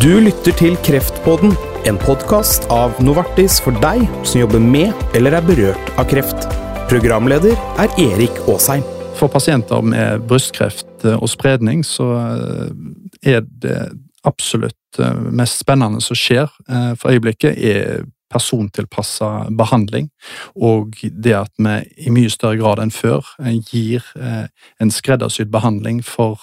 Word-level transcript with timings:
Du 0.00 0.14
lytter 0.16 0.54
til 0.56 0.78
Kreftpodden, 0.80 1.50
en 1.84 1.98
podkast 2.00 2.64
av 2.72 2.94
Novartis 3.04 3.58
for 3.60 3.76
deg 3.82 4.06
som 4.24 4.38
jobber 4.40 4.62
med 4.64 4.96
eller 5.18 5.34
er 5.36 5.44
berørt 5.44 5.90
av 6.00 6.06
kreft. 6.08 6.46
Programleder 6.88 7.52
er 7.82 7.92
Erik 8.00 8.38
Aasheim. 8.48 8.80
For 9.18 9.28
pasienter 9.28 9.84
med 9.84 10.24
brystkreft 10.30 11.04
og 11.04 11.28
spredning 11.28 11.84
så 11.84 12.06
eh, 12.16 13.34
er 13.34 13.44
det 13.44 13.76
absolutt 14.24 15.02
eh, 15.04 15.20
mest 15.36 15.60
spennende 15.66 16.00
som 16.00 16.16
skjer 16.16 16.48
eh, 16.48 16.96
for 16.96 17.12
øyeblikket, 17.12 17.60
er 17.60 18.08
persontilpassa 18.32 19.50
behandling, 19.52 20.08
og 20.56 20.96
det 21.12 21.36
at 21.42 21.52
vi 21.60 21.76
i 22.06 22.14
mye 22.14 22.32
større 22.32 22.56
grad 22.62 22.80
enn 22.80 22.94
før 22.94 23.26
gir 23.66 24.06
en 24.14 24.92
skreddersydd 24.94 25.50
behandling 25.50 25.98
for 26.06 26.38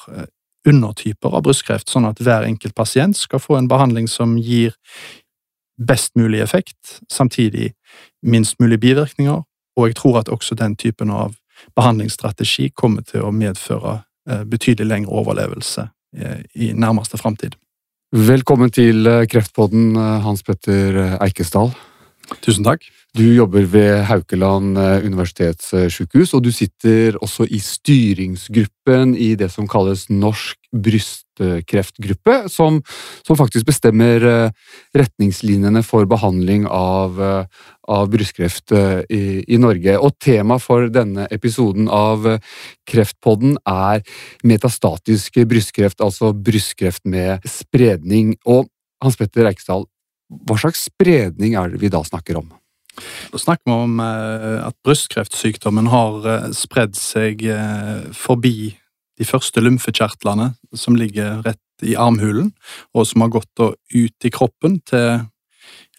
undertyper 0.68 1.34
av 1.34 1.46
brystkreft, 1.48 1.90
sånn 1.90 2.08
at 2.10 2.20
hver 2.24 2.46
enkelt 2.48 2.76
pasient 2.76 3.18
skal 3.18 3.42
få 3.42 3.58
en 3.58 3.70
behandling 3.72 4.08
som 4.12 4.36
gir 4.38 4.76
best 5.78 6.16
mulig 6.18 6.42
effekt, 6.42 7.00
samtidig 7.12 7.74
minst 8.26 8.58
mulig 8.60 8.80
bivirkninger, 8.82 9.44
og 9.78 9.88
jeg 9.88 9.96
tror 10.00 10.20
at 10.22 10.32
også 10.34 10.58
den 10.58 10.76
typen 10.76 11.12
av 11.14 11.38
behandlingsstrategi 11.78 12.72
kommer 12.76 13.06
til 13.06 13.26
å 13.26 13.34
medføre 13.34 14.00
eh, 14.30 14.44
betydelig 14.44 14.90
lengre 14.90 15.22
overlevelse 15.22 15.88
eh, 16.18 16.42
i 16.56 16.72
nærmeste 16.74 17.20
framtid. 17.22 17.56
Velkommen 18.12 18.72
til 18.74 19.08
eh, 19.08 19.26
Kreftpodden, 19.30 19.96
Hans 20.26 20.44
Petter 20.46 21.18
Eikesdal. 21.22 21.74
Tusen 22.42 22.66
takk. 22.68 22.86
Du 23.18 23.24
jobber 23.34 23.64
ved 23.66 24.04
Haukeland 24.06 24.78
eh, 24.78 25.06
universitetssykehus, 25.08 26.36
og 26.38 26.44
du 26.46 26.52
sitter 26.54 27.16
også 27.24 27.48
i 27.50 27.58
styringsgruppen 27.64 29.16
i 29.18 29.32
det 29.40 29.48
som 29.50 29.66
kalles 29.66 30.04
Norsk 30.12 30.60
brystkreftgruppe, 30.86 32.36
som, 32.54 32.78
som 33.26 33.40
faktisk 33.40 33.66
bestemmer 33.72 34.22
eh, 34.22 34.76
retningslinjene 35.02 35.82
for 35.88 36.06
behandling 36.06 36.68
av, 36.70 37.18
eh, 37.18 37.66
av 37.90 38.12
brystkreft 38.14 38.76
i, 38.76 39.24
i, 39.48 39.58
Norge. 39.58 39.98
Og 39.98 40.14
tema 40.22 40.60
for 40.62 40.86
denne 40.94 41.26
episoden 41.34 41.90
av 41.90 42.30
Kreftpodden 42.86 43.58
er 43.66 44.06
metastatisk 44.46 45.42
brystkreft, 45.50 46.06
altså 46.06 46.36
brystkreft 46.36 47.08
med 47.10 47.50
spredning. 47.50 48.36
Og 48.46 48.70
Hans 49.02 49.18
Petter 49.18 49.50
Eikesdal, 49.50 49.90
hva 50.46 50.62
slags 50.62 50.86
spredning 50.92 51.58
er 51.58 51.74
det 51.74 51.82
vi 51.82 51.90
da 51.90 52.06
snakker 52.06 52.44
om? 52.44 52.57
Da 53.32 53.40
snakker 53.42 53.70
vi 53.70 53.76
om 53.76 54.00
eh, 54.02 54.60
at 54.66 54.78
brystkreftsykdommen 54.86 55.90
har 55.94 56.28
eh, 56.28 56.50
spredd 56.58 56.98
seg 56.98 57.44
eh, 57.52 58.10
forbi 58.16 58.74
de 59.18 59.26
første 59.26 59.62
lymfekjertlene 59.62 60.52
som 60.78 60.98
ligger 60.98 61.42
rett 61.46 61.86
i 61.86 61.96
armhulen, 61.98 62.52
og 62.98 63.06
som 63.06 63.24
har 63.24 63.34
gått 63.34 63.62
ut 63.62 64.26
i 64.26 64.32
kroppen 64.34 64.80
til 64.86 65.28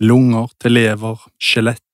lunger, 0.03 0.51
til 0.63 0.75
lever, 0.75 1.23
skjelett. 1.43 1.88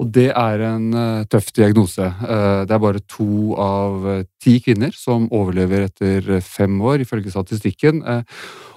Og 0.00 0.08
det 0.16 0.30
er 0.32 0.62
en 0.64 0.86
tøff 1.28 1.50
diagnose. 1.52 2.06
Det 2.24 2.72
er 2.72 2.80
bare 2.80 3.02
to 3.04 3.52
av 3.60 4.06
ti 4.40 4.54
kvinner 4.64 4.94
som 4.96 5.26
overlever 5.28 5.90
etter 5.90 6.30
fem 6.40 6.78
år, 6.80 7.04
ifølge 7.04 7.34
statistikken. 7.34 8.00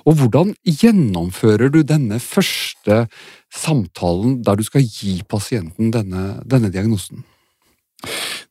Og 0.04 0.18
hvordan 0.20 0.52
gjennomfører 0.68 1.72
du 1.72 1.80
denne 1.88 2.20
første 2.20 3.06
samtalen 3.56 4.42
der 4.44 4.60
du 4.60 4.66
skal 4.68 4.84
gi 4.84 5.22
pasienten 5.30 5.94
denne, 5.96 6.42
denne 6.44 6.72
diagnosen? 6.74 7.24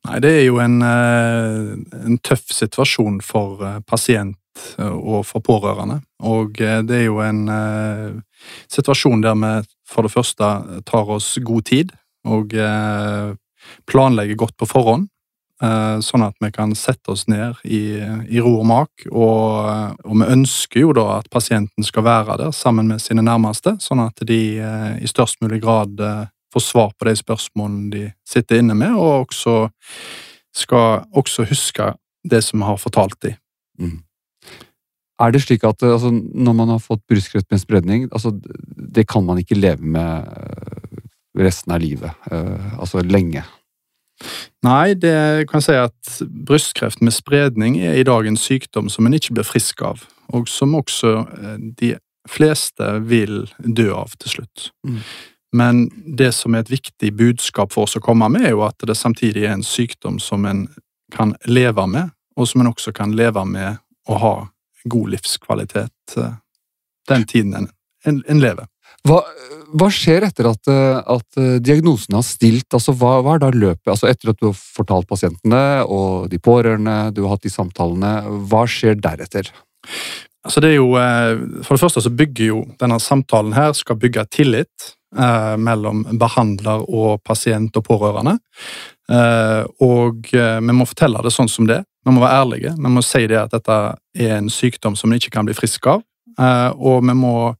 Nei, 0.02 0.18
det 0.18 0.30
er 0.34 0.46
jo 0.48 0.58
en, 0.62 0.80
eh, 0.82 1.72
en, 2.02 2.18
tøff 2.24 2.48
situasjon 2.50 3.20
for 3.22 3.62
eh, 3.62 3.78
pasient 3.86 4.38
eh, 4.78 4.88
og 4.88 5.26
for 5.28 5.44
pårørende. 5.44 6.00
Og 6.26 6.58
det 6.58 6.96
er 6.96 7.04
jo 7.06 7.20
en 7.22 7.44
situasjon 8.70 9.22
der 9.22 9.38
vi 9.38 9.52
for 9.86 10.06
det 10.06 10.12
første 10.14 10.48
tar 10.88 11.10
oss 11.10 11.36
god 11.42 11.66
tid 11.68 11.92
og 12.28 12.54
planlegge 13.88 14.36
godt 14.38 14.56
på 14.60 14.68
forhånd. 14.68 15.08
Eh, 15.62 15.98
sånn 16.02 16.24
at 16.26 16.34
vi 16.42 16.48
kan 16.50 16.72
sette 16.74 17.12
oss 17.12 17.28
ned 17.30 17.60
i, 17.62 17.94
i 18.02 18.40
ro 18.42 18.56
og 18.58 18.66
mak. 18.66 19.04
Og, 19.12 19.94
og, 20.02 20.14
vi 20.18 20.30
ønsker 20.34 20.82
jo 20.82 20.94
da 20.96 21.20
at 21.20 21.28
pasienten 21.30 21.86
skal 21.86 22.06
være 22.08 22.38
der 22.40 22.54
sammen 22.56 22.90
med 22.90 23.02
sine 23.02 23.22
nærmeste, 23.22 23.76
sånn 23.82 24.02
at 24.02 24.24
de 24.26 24.40
eh, 24.58 24.96
i 24.98 25.10
størst 25.10 25.38
mulig 25.44 25.60
grad 25.62 26.02
eh, 26.02 26.24
får 26.52 26.66
svar 26.66 26.90
på 26.98 27.06
de 27.06 27.14
spørsmålene 27.20 27.92
de 27.92 28.08
sitter 28.26 28.58
inne 28.58 28.74
med, 28.74 28.96
og 28.98 29.28
også 29.28 29.54
skal 30.52 31.06
også 31.16 31.46
huske 31.48 31.92
det 32.26 32.42
som 32.44 32.58
vi 32.58 32.66
har 32.66 32.82
fortalt 32.82 33.20
dem. 33.22 33.38
Mm. 33.78 34.00
Er 35.22 35.30
det 35.30 35.44
slik 35.44 35.62
at 35.64 35.84
altså, 35.86 36.10
når 36.10 36.58
man 36.58 36.74
har 36.74 36.82
fått 36.82 37.06
brystkreft 37.06 37.46
med 37.54 37.62
spredning, 37.62 38.08
altså, 38.10 38.34
det 38.34 39.06
kan 39.06 39.22
man 39.24 39.38
ikke 39.38 39.60
leve 39.60 39.86
med 39.94 40.26
resten 41.38 41.72
av 41.72 41.80
livet? 41.80 42.12
Altså 42.78 43.02
lenge? 43.06 43.44
Nei, 44.62 44.94
det 44.94 45.48
kan 45.50 45.58
jeg 45.58 45.66
si 45.66 45.78
at 45.78 46.30
brystkreft 46.46 47.02
med 47.02 47.14
spredning 47.14 47.80
er 47.82 47.98
i 47.98 48.06
dag 48.06 48.26
en 48.28 48.38
sykdom 48.38 48.90
som 48.92 49.06
en 49.06 49.16
ikke 49.16 49.34
blir 49.34 49.46
frisk 49.46 49.82
av, 49.82 50.04
og 50.30 50.48
som 50.50 50.76
også 50.78 51.14
eh, 51.18 51.56
de 51.80 51.92
fleste 52.30 52.86
vil 53.10 53.48
dø 53.58 53.90
av 53.96 54.14
til 54.22 54.36
slutt. 54.36 54.68
Mm. 54.86 55.00
Men 55.58 55.82
det 56.18 56.30
som 56.36 56.54
er 56.54 56.62
et 56.62 56.72
viktig 56.72 57.10
budskap 57.18 57.74
for 57.74 57.88
oss 57.88 57.98
å 57.98 58.04
komme 58.04 58.28
med, 58.32 58.46
er 58.46 58.54
jo 58.54 58.62
at 58.64 58.86
det 58.86 58.96
samtidig 58.96 59.44
er 59.44 59.56
en 59.56 59.66
sykdom 59.66 60.20
som 60.22 60.46
en 60.48 60.68
kan 61.12 61.34
leve 61.44 61.84
med, 61.90 62.14
og 62.38 62.48
som 62.48 62.62
en 62.62 62.70
også 62.70 62.94
kan 62.96 63.12
leve 63.18 63.42
med 63.44 63.82
å 64.08 64.20
ha 64.22 64.34
god 64.88 65.16
livskvalitet 65.16 66.16
eh, 66.22 66.38
den 67.10 67.26
tiden 67.26 67.58
en, 67.58 67.68
en, 68.06 68.22
en 68.30 68.40
lever. 68.40 68.70
Hva, 69.08 69.18
hva 69.74 69.88
skjer 69.90 70.28
etter 70.28 70.46
at, 70.52 70.68
eh, 70.70 70.98
at, 71.14 71.38
eh, 71.40 71.58
diagnosen 71.58 72.14
har 72.14 72.22
stilt? 72.26 72.68
Altså, 72.70 72.94
hva, 72.94 73.16
hva, 73.24 73.34
er 73.34 73.42
da 73.42 73.50
løpet? 73.50 73.88
Altså, 73.90 74.08
etter 74.10 74.30
at 74.30 74.38
du 74.38 74.50
har 74.50 74.58
fortalt 74.58 75.08
pasientene 75.10 75.82
og 75.82 76.30
de 76.30 76.38
pårørende, 76.38 77.12
du 77.14 77.24
har 77.24 77.34
hatt 77.34 77.46
de 77.46 77.50
samtalene, 77.52 78.12
hva 78.46 78.62
skjer 78.70 79.00
deretter? 79.02 79.50
Altså, 80.46 80.62
det 80.62 80.74
jo, 80.76 80.92
eh, 81.00 81.34
for 81.66 81.74
det 81.74 81.82
første 81.82 82.04
så 82.04 82.14
bygger 82.14 82.46
jo 82.46 82.64
denne 82.78 83.00
samtalen 83.02 83.56
her 83.58 83.74
skal 83.78 83.98
bygge 83.98 84.28
tillit 84.30 84.94
mellom 85.12 86.06
behandler 86.16 86.86
og 86.88 87.18
pasient 87.20 87.74
og 87.76 87.82
pårørende. 87.84 88.38
Og 89.84 90.30
vi 90.32 90.72
må 90.72 90.86
fortelle 90.88 91.20
det 91.20 91.34
sånn 91.34 91.50
som 91.52 91.66
det. 91.68 91.82
Vi 92.00 92.14
må 92.16 92.22
være 92.22 92.38
ærlige. 92.40 92.72
Vi 92.78 92.92
må 92.94 93.02
si 93.04 93.26
det 93.28 93.36
at 93.36 93.52
dette 93.52 93.76
er 94.16 94.32
en 94.38 94.48
sykdom 94.48 94.96
som 94.96 95.12
en 95.12 95.20
ikke 95.20 95.34
kan 95.34 95.44
bli 95.44 95.52
frisk 95.52 95.84
av. 95.92 96.00
og 96.40 97.04
vi 97.04 97.12
må 97.12 97.52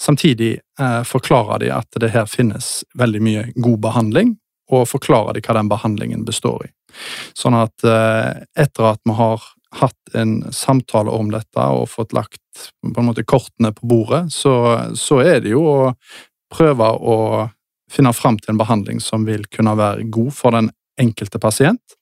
Samtidig 0.00 0.58
eh, 0.80 1.02
forklarer 1.04 1.62
de 1.62 1.70
at 1.74 2.00
det 2.00 2.12
her 2.14 2.28
finnes 2.30 2.84
veldig 2.98 3.22
mye 3.22 3.44
god 3.54 3.80
behandling, 3.88 4.36
og 4.72 4.88
forklarer 4.90 5.36
de 5.36 5.42
hva 5.46 5.58
den 5.58 5.70
behandlingen 5.70 6.24
består 6.26 6.66
i. 6.66 6.72
Sånn 7.36 7.56
at 7.58 7.84
eh, 7.86 8.46
etter 8.58 8.92
at 8.92 9.02
vi 9.06 9.14
har 9.18 9.44
hatt 9.76 10.14
en 10.16 10.38
samtale 10.54 11.12
om 11.12 11.30
dette 11.32 11.66
og 11.74 11.90
fått 11.90 12.14
lagt 12.16 12.40
på 12.80 13.02
en 13.02 13.08
måte 13.10 13.26
kortene 13.26 13.72
på 13.76 13.88
bordet, 13.90 14.26
så, 14.32 14.54
så 14.96 15.20
er 15.24 15.42
det 15.44 15.52
jo 15.52 15.64
å 15.68 15.78
prøve 16.52 16.88
å 16.96 17.18
finne 17.92 18.12
fram 18.16 18.38
til 18.40 18.54
en 18.54 18.60
behandling 18.60 19.02
som 19.02 19.26
vil 19.26 19.44
kunne 19.52 19.76
være 19.78 20.08
god 20.14 20.32
for 20.34 20.56
den 20.56 20.70
enkelte 21.00 21.38
pasient, 21.42 21.96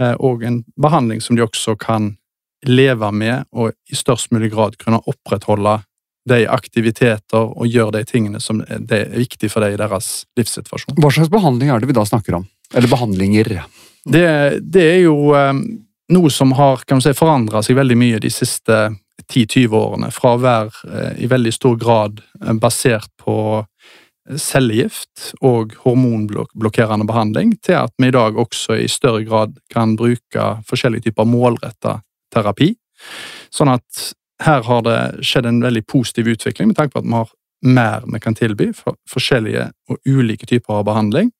eh, 0.00 0.14
og 0.14 0.44
en 0.46 0.62
behandling 0.80 1.20
som 1.24 1.36
de 1.36 1.44
også 1.44 1.74
kan 1.80 2.12
leve 2.66 3.10
med 3.14 3.46
og 3.54 3.74
i 3.90 3.96
størst 3.98 4.32
mulig 4.34 4.50
grad 4.54 4.78
kunne 4.80 5.02
opprettholde 5.06 5.78
de 6.30 6.44
aktiviteter 6.50 7.48
og 7.48 7.66
gjør 7.66 7.92
de 7.96 8.04
tingene 8.08 8.40
som 8.42 8.62
er 8.66 9.10
viktig 9.14 9.50
for 9.52 9.64
dem 9.64 9.74
i 9.74 9.80
deres 9.80 10.22
livssituasjon. 10.38 10.96
Hva 11.00 11.12
slags 11.14 11.32
behandling 11.32 11.72
er 11.72 11.82
det 11.82 11.90
vi 11.90 11.96
da 11.96 12.06
snakker 12.08 12.38
om? 12.40 12.46
Eller 12.74 12.90
behandlinger? 12.90 13.54
Det, 14.04 14.24
det 14.62 14.84
er 14.84 15.00
jo 15.06 15.32
um, 15.34 15.62
noe 16.14 16.32
som 16.32 16.54
har 16.58 16.84
kan 16.88 17.02
si, 17.04 17.14
forandra 17.16 17.62
seg 17.64 17.78
veldig 17.78 17.98
mye 17.98 18.20
de 18.22 18.32
siste 18.32 18.88
10-20 19.28 19.74
årene. 19.76 20.12
Fra 20.14 20.36
å 20.36 20.42
være 20.42 20.72
uh, 20.88 21.14
i 21.20 21.28
veldig 21.30 21.54
stor 21.54 21.78
grad 21.80 22.22
uh, 22.44 22.54
basert 22.60 23.10
på 23.20 23.38
cellegift 24.36 25.30
og 25.40 25.72
hormonblokkerende 25.86 27.06
behandling, 27.08 27.54
til 27.64 27.78
at 27.80 27.94
vi 27.96 28.10
i 28.10 28.14
dag 28.14 28.36
også 28.36 28.76
i 28.76 28.88
større 28.92 29.22
grad 29.24 29.56
kan 29.72 29.94
bruke 29.96 30.48
forskjellige 30.68 31.08
typer 31.08 31.28
målretta 31.28 31.98
terapi. 32.34 32.74
Sånn 33.54 33.72
at 33.72 34.10
her 34.44 34.62
har 34.62 34.82
det 34.86 34.98
skjedd 35.26 35.48
en 35.48 35.60
veldig 35.62 35.84
positiv 35.90 36.28
utvikling 36.34 36.70
med 36.70 36.78
tanke 36.78 36.94
på 36.94 37.02
at 37.02 37.08
vi 37.08 37.16
har 37.16 37.34
mer 37.66 38.04
vi 38.06 38.20
kan 38.22 38.36
tilby 38.38 38.70
for 38.76 38.94
forskjellige 39.10 39.70
og 39.90 39.98
ulike 40.06 40.46
typer 40.46 40.78
av 40.78 40.86
behandling, 40.86 41.32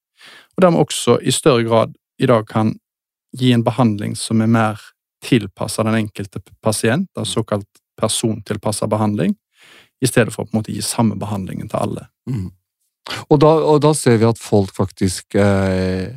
og 0.57 0.63
der 0.63 0.75
vi 0.75 0.83
også 0.83 1.19
i 1.23 1.35
større 1.35 1.63
grad 1.69 1.95
i 2.19 2.27
dag 2.27 2.47
kan 2.49 2.75
gi 3.39 3.53
en 3.55 3.63
behandling 3.63 4.17
som 4.19 4.43
er 4.43 4.51
mer 4.51 4.81
tilpassa 5.25 5.85
den 5.87 5.95
enkelte 5.95 6.41
pasient, 6.63 7.11
av 7.19 7.25
såkalt 7.25 7.69
persontilpassa 7.99 8.87
behandling, 8.87 9.35
i 10.01 10.07
stedet 10.07 10.33
for 10.35 10.45
å 10.45 10.49
på 10.49 10.55
en 10.55 10.61
måte 10.61 10.75
gi 10.75 10.83
samme 10.83 11.19
behandlingen 11.19 11.71
til 11.71 11.81
alle. 11.81 12.07
Mm. 12.31 12.51
Og, 13.29 13.39
da, 13.41 13.53
og, 13.57 13.81
da, 13.83 13.95
ser 13.97 14.19
vi 14.21 14.29
at 14.29 14.41
folk 14.41 14.75
faktisk 14.77 15.35
eh, 15.39 16.11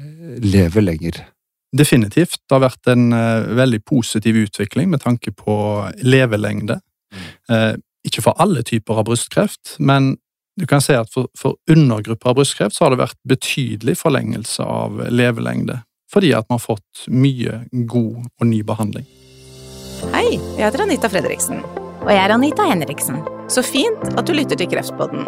lever 0.43 0.85
lenger. 0.85 1.21
Definitivt. 1.71 2.41
Det 2.43 2.55
har 2.57 2.65
vært 2.65 2.91
en 2.91 3.11
uh, 3.15 3.47
veldig 3.55 3.79
positiv 3.87 4.41
utvikling 4.43 4.91
med 4.91 5.03
tanke 5.05 5.31
på 5.31 5.55
levelengde. 6.03 6.81
Mm. 7.11 7.29
Uh, 7.51 7.73
ikke 8.07 8.23
for 8.25 8.41
alle 8.41 8.63
typer 8.67 8.99
av 8.99 9.07
brystkreft, 9.07 9.77
men 9.79 10.15
du 10.59 10.65
kan 10.67 10.83
si 10.83 10.95
at 10.97 11.11
for, 11.13 11.29
for 11.37 11.55
undergrupper 11.71 12.31
av 12.31 12.39
brystkreft 12.41 12.75
så 12.75 12.85
har 12.85 12.95
det 12.95 13.03
vært 13.03 13.19
betydelig 13.29 13.95
forlengelse 14.01 14.65
av 14.65 14.99
levelengde, 15.13 15.79
fordi 16.11 16.33
at 16.35 16.49
man 16.49 16.59
har 16.59 16.65
fått 16.65 17.05
mye 17.07 17.61
god 17.71 18.25
og 18.25 18.49
ny 18.49 18.63
behandling. 18.67 19.07
Hei, 20.11 20.33
jeg 20.57 20.65
heter 20.65 20.83
Anita 20.87 21.11
Fredriksen. 21.13 21.61
Og 22.01 22.09
jeg 22.09 22.17
er 22.17 22.33
Anita 22.33 22.65
Henriksen. 22.65 23.21
Så 23.51 23.61
fint 23.61 24.01
at 24.17 24.25
du 24.25 24.33
lytter 24.33 24.57
til 24.57 24.69
Kreftpodden. 24.71 25.27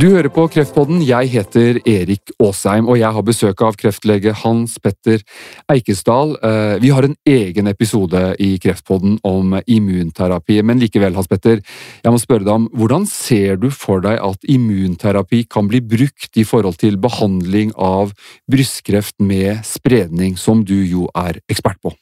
Du 0.00 0.06
hører 0.08 0.30
på 0.32 0.46
Kreftpodden. 0.48 1.02
Jeg 1.04 1.28
heter 1.28 1.76
Erik 1.84 2.30
Aasheim, 2.40 2.86
og 2.88 2.96
jeg 2.96 3.12
har 3.12 3.24
besøk 3.26 3.60
av 3.66 3.74
kreftlege 3.76 4.32
Hans 4.32 4.78
Petter 4.80 5.20
Eikesdal. 5.68 6.32
Eh, 6.40 6.76
vi 6.80 6.92
har 6.94 7.04
en 7.04 7.18
egen 7.28 7.68
episode 7.68 8.22
i 8.40 8.54
Kreftpodden 8.62 9.18
om 9.28 9.58
immunterapi, 9.60 10.62
men 10.64 10.80
likevel, 10.80 11.12
Hans 11.18 11.28
Petter, 11.28 11.60
jeg 12.00 12.14
må 12.14 12.22
spørre 12.22 12.46
deg 12.46 12.54
om 12.54 12.68
hvordan 12.72 13.04
ser 13.10 13.60
du 13.60 13.68
for 13.68 14.00
deg 14.06 14.16
at 14.24 14.48
immunterapi 14.48 15.42
kan 15.52 15.68
bli 15.68 15.82
brukt 15.84 16.32
i 16.32 16.46
forhold 16.48 16.80
til 16.80 16.96
behandling 16.96 17.74
av 17.76 18.14
brystkreft 18.48 19.18
med 19.20 19.66
spredning, 19.68 20.40
som 20.40 20.64
du 20.64 20.78
jo 20.80 21.10
er 21.12 21.42
ekspert 21.52 21.82
på? 21.84 21.92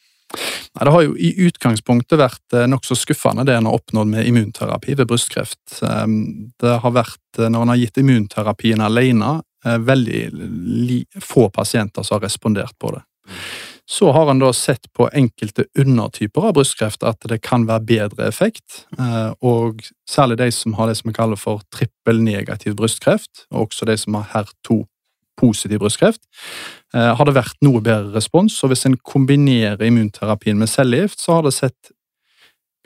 Nei, 0.78 0.84
det 0.84 0.92
har 0.92 1.04
jo 1.06 1.14
i 1.16 1.30
utgangspunktet 1.48 2.20
vært 2.20 2.56
eh, 2.56 2.68
nokså 2.68 2.96
skuffende 2.98 3.46
det 3.48 3.56
en 3.56 3.68
har 3.68 3.78
oppnådd 3.78 4.10
med 4.12 4.28
immunterapi 4.28 4.94
ved 4.98 5.08
brystkreft. 5.10 5.80
Ehm, 5.82 6.52
det 6.60 6.74
har 6.84 6.94
vært, 6.94 7.24
eh, 7.38 7.48
når 7.48 7.64
en 7.64 7.72
har 7.72 7.80
gitt 7.80 8.00
immunterapien 8.02 8.84
alene, 8.84 9.38
eh, 9.64 9.78
veldig 9.80 11.00
få 11.24 11.48
pasienter 11.54 12.04
som 12.04 12.18
har 12.18 12.28
respondert 12.28 12.76
på 12.78 12.92
det. 12.94 13.02
Så 13.88 14.12
har 14.12 14.28
en 14.28 14.42
da 14.42 14.52
sett 14.52 14.84
på 14.92 15.08
enkelte 15.16 15.64
undertyper 15.80 16.50
av 16.50 16.58
brystkreft 16.58 17.06
at 17.08 17.24
det 17.30 17.40
kan 17.40 17.64
være 17.64 17.86
bedre 17.88 18.26
effekt, 18.28 18.82
og 19.40 19.80
særlig 20.04 20.36
de 20.36 20.50
som 20.52 20.74
har 20.76 20.90
det 20.90 20.98
som 20.98 21.08
vi 21.08 21.16
kaller 21.16 21.40
for 21.40 21.62
trippelnegativ 21.72 22.76
brystkreft, 22.76 23.46
og 23.48 23.70
også 23.70 23.88
de 23.88 23.96
som 23.96 24.18
har 24.20 24.28
HER2 24.34 24.82
positiv 25.38 25.82
brystkreft, 25.82 26.24
eh, 26.94 27.12
har 27.14 27.28
det 27.28 27.36
vært 27.36 27.56
noe 27.64 27.82
bedre 27.84 28.12
respons. 28.16 28.56
Og 28.62 28.72
hvis 28.72 28.86
en 28.88 28.98
kombinerer 28.98 29.86
immunterapien 29.86 30.58
med 30.58 30.70
cellegift, 30.72 31.22
så 31.22 31.38
har 31.38 31.46
det 31.46 31.54
sett 31.56 31.92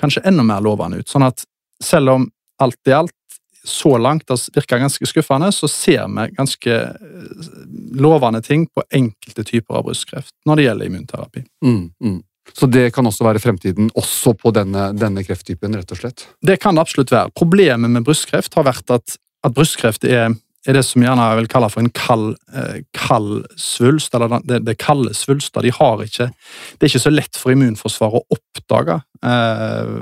kanskje 0.02 0.24
enda 0.28 0.44
mer 0.46 0.62
lovende 0.64 1.02
ut. 1.02 1.10
Sånn 1.10 1.26
at 1.26 1.44
selv 1.82 2.16
om 2.16 2.30
alt 2.62 2.88
i 2.88 2.94
alt 2.96 3.16
så 3.64 3.94
langt 3.98 4.26
det 4.26 4.36
virker 4.56 4.80
ganske 4.82 5.06
skuffende, 5.06 5.52
så 5.54 5.68
ser 5.70 6.08
vi 6.10 6.26
ganske 6.34 6.74
eh, 6.74 7.48
lovende 7.94 8.42
ting 8.42 8.66
på 8.66 8.82
enkelte 8.90 9.44
typer 9.46 9.78
av 9.78 9.86
brystkreft 9.86 10.34
når 10.48 10.58
det 10.58 10.66
gjelder 10.66 10.90
immunterapi. 10.90 11.44
Mm, 11.64 11.82
mm. 12.02 12.20
Så 12.58 12.66
det 12.66 12.88
kan 12.94 13.06
også 13.06 13.24
være 13.24 13.40
fremtiden 13.40 13.90
også 13.98 14.34
på 14.34 14.50
denne, 14.54 14.90
denne, 14.98 15.22
krefttypen, 15.24 15.76
rett 15.78 15.94
og 15.94 16.00
slett? 16.00 16.26
Det 16.42 16.58
kan 16.60 16.74
det 16.74 16.82
absolutt 16.82 17.12
være. 17.14 17.30
Problemet 17.38 17.92
med 17.94 18.04
brystkreft 18.06 18.58
har 18.58 18.66
vært 18.66 18.90
at, 18.90 19.14
at 19.46 19.54
brystkreft 19.54 20.04
er 20.04 20.34
er 20.68 20.76
det 20.78 20.84
som 20.86 21.02
gjerne 21.02 21.24
jeg 21.26 21.38
vil 21.40 21.48
kalle 21.50 21.70
for 21.72 21.82
en 21.82 21.92
kald, 21.96 22.26
eh, 22.54 22.82
kald 22.94 23.46
svulst, 23.58 24.14
eller 24.14 24.42
det, 24.46 24.60
det 24.66 24.76
kalde 24.78 25.14
svulster. 25.16 25.64
De 25.64 25.72
har 25.74 26.04
ikke, 26.04 26.28
det 26.30 26.86
er 26.86 26.92
ikke 26.92 27.06
så 27.06 27.14
lett 27.14 27.38
for 27.38 27.54
immunforsvaret 27.54 28.20
å 28.20 28.36
oppdage 28.36 29.00
eh, 29.26 29.96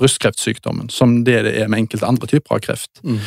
brystkreftsykdommen 0.00 0.88
som 0.92 1.20
det 1.26 1.42
det 1.46 1.56
er 1.60 1.68
med 1.68 1.84
enkelte 1.84 2.08
andre 2.08 2.30
typer 2.30 2.56
av 2.56 2.64
kreft. 2.64 3.04
Mm. 3.04 3.20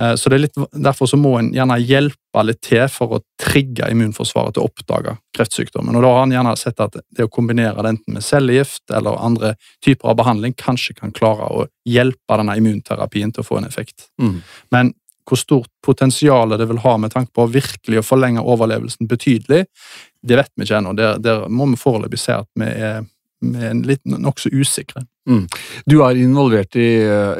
Eh, 0.00 0.14
så 0.14 0.30
det 0.30 0.36
er 0.36 0.44
litt, 0.46 0.58
Derfor 0.72 1.08
så 1.08 1.18
må 1.20 1.36
en 1.38 1.52
gjerne 1.54 1.78
hjelpe 1.82 2.42
litt 2.44 2.60
til 2.66 2.84
for 2.90 3.16
å 3.16 3.22
trigge 3.40 3.86
immunforsvaret 3.94 4.56
til 4.56 4.64
å 4.64 4.68
oppdage 4.70 5.16
kreftsykdommen. 5.36 5.94
Og 5.96 6.02
Da 6.02 6.10
har 6.16 6.26
en 6.26 6.34
gjerne 6.34 6.56
sett 6.58 6.82
at 6.82 6.98
det 6.98 7.28
å 7.28 7.30
kombinere 7.32 7.82
det 7.82 7.94
enten 7.94 8.18
med 8.18 8.26
cellegift 8.26 8.90
eller 8.90 9.20
andre 9.20 9.54
typer 9.84 10.10
av 10.10 10.18
behandling 10.18 10.56
kanskje 10.58 10.98
kan 10.98 11.14
klare 11.14 11.48
å 11.48 11.66
hjelpe 11.86 12.40
denne 12.40 12.58
immunterapien 12.58 13.32
til 13.32 13.44
å 13.44 13.48
få 13.48 13.60
en 13.60 13.70
effekt. 13.70 14.10
Mm. 14.20 14.42
Men 14.74 14.92
hvor 15.28 15.40
stort 15.40 15.70
potensial 15.84 16.52
det 16.58 16.68
vil 16.68 16.82
ha 16.84 16.96
med 17.00 17.14
tanke 17.14 17.32
på 17.34 17.46
virkelig 17.52 18.00
å 18.00 18.06
forlenge 18.06 18.44
overlevelsen 18.44 19.08
betydelig, 19.08 19.64
det 20.24 20.38
vet 20.40 20.52
vi 20.54 20.66
ikke 20.66 20.78
ennå. 20.80 20.94
Der, 20.96 21.18
der 21.22 21.48
må 21.48 21.68
vi 21.72 21.80
foreløpig 21.80 22.20
se 22.20 22.38
at 22.42 22.48
vi 22.60 22.68
er, 22.68 23.04
vi 23.44 23.66
er 23.68 23.82
litt 23.88 24.04
nokså 24.08 24.52
usikre. 24.52 25.04
Mm. 25.28 25.46
Du 25.88 25.96
er 26.04 26.20
involvert 26.20 26.76
i, 26.76 26.88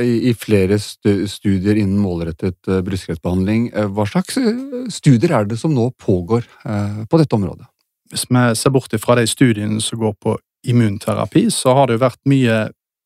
i, 0.01 0.13
i, 0.31 0.33
flere 0.41 0.79
studier 0.81 1.77
innen 1.77 2.01
målrettet 2.01 2.71
eh, 2.71 2.81
brystkreftbehandling. 2.85 3.69
Eh, 3.75 3.91
hva 3.93 4.07
slags 4.09 4.39
eh, 4.41 4.63
studier 4.93 5.35
er 5.37 5.49
det 5.51 5.59
som 5.61 5.75
nå 5.77 5.91
pågår 6.01 6.49
på 7.11 7.21
dette 7.21 7.37
området? 7.37 7.69
Hvis 8.13 8.25
vi 8.31 8.45
ser 8.57 8.73
bort 8.73 8.95
fra 9.03 9.19
de 9.19 9.27
studiene 9.29 9.83
som 9.85 10.01
går 10.01 10.17
på 10.23 10.39
immunterapi, 10.71 11.49
så 11.53 11.75
har 11.77 11.89
det 11.89 11.99
jo 11.99 12.05
vært 12.07 12.21
mye 12.31 12.59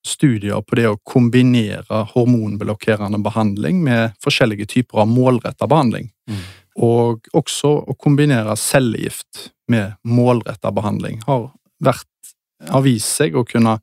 studier 0.09 0.63
på 0.65 0.79
det 0.79 0.87
å 0.91 0.99
kombinere 1.07 2.05
hormonblokkerende 2.15 3.21
behandling 3.25 3.83
med 3.85 4.17
forskjellige 4.25 4.69
typer 4.75 5.05
av 5.05 5.11
målretta 5.11 5.69
behandling. 5.71 6.11
Mm. 6.31 6.45
Og 6.89 7.31
også 7.37 7.73
å 7.91 7.97
kombinere 7.99 8.55
cellegift 8.59 9.49
med 9.69 9.99
målretta 10.07 10.73
behandling 10.75 11.21
har, 11.27 11.49
vært, 11.85 12.09
har 12.71 12.85
vist 12.87 13.19
seg 13.19 13.37
å 13.37 13.47
kunne 13.49 13.79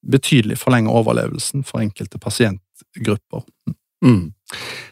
betydelig 0.00 0.58
forlenge 0.60 0.92
overlevelsen 0.92 1.64
for 1.66 1.82
enkelte 1.82 2.18
pasientgrupper. 2.20 3.44
Mm. 4.04 4.32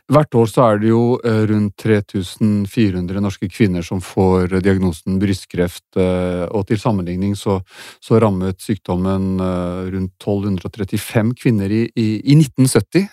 Hvert 0.09 0.35
år 0.41 0.49
så 0.49 0.65
er 0.65 0.79
det 0.81 0.89
jo 0.89 1.03
eh, 1.21 1.43
rundt 1.51 1.75
3400 1.83 3.21
norske 3.21 3.49
kvinner 3.53 3.85
som 3.85 4.01
får 4.01 4.57
diagnosen 4.65 5.19
brystkreft, 5.21 5.85
eh, 6.01 6.47
og 6.49 6.65
til 6.71 6.81
sammenligning 6.81 7.35
så, 7.37 7.59
så 8.01 8.21
rammet 8.23 8.63
sykdommen 8.65 9.37
eh, 9.37 9.83
rundt 9.93 10.15
1235 10.17 11.35
kvinner 11.43 11.75
i, 11.75 11.85
i, 11.93 12.09
i 12.25 12.39
1970. 12.39 13.09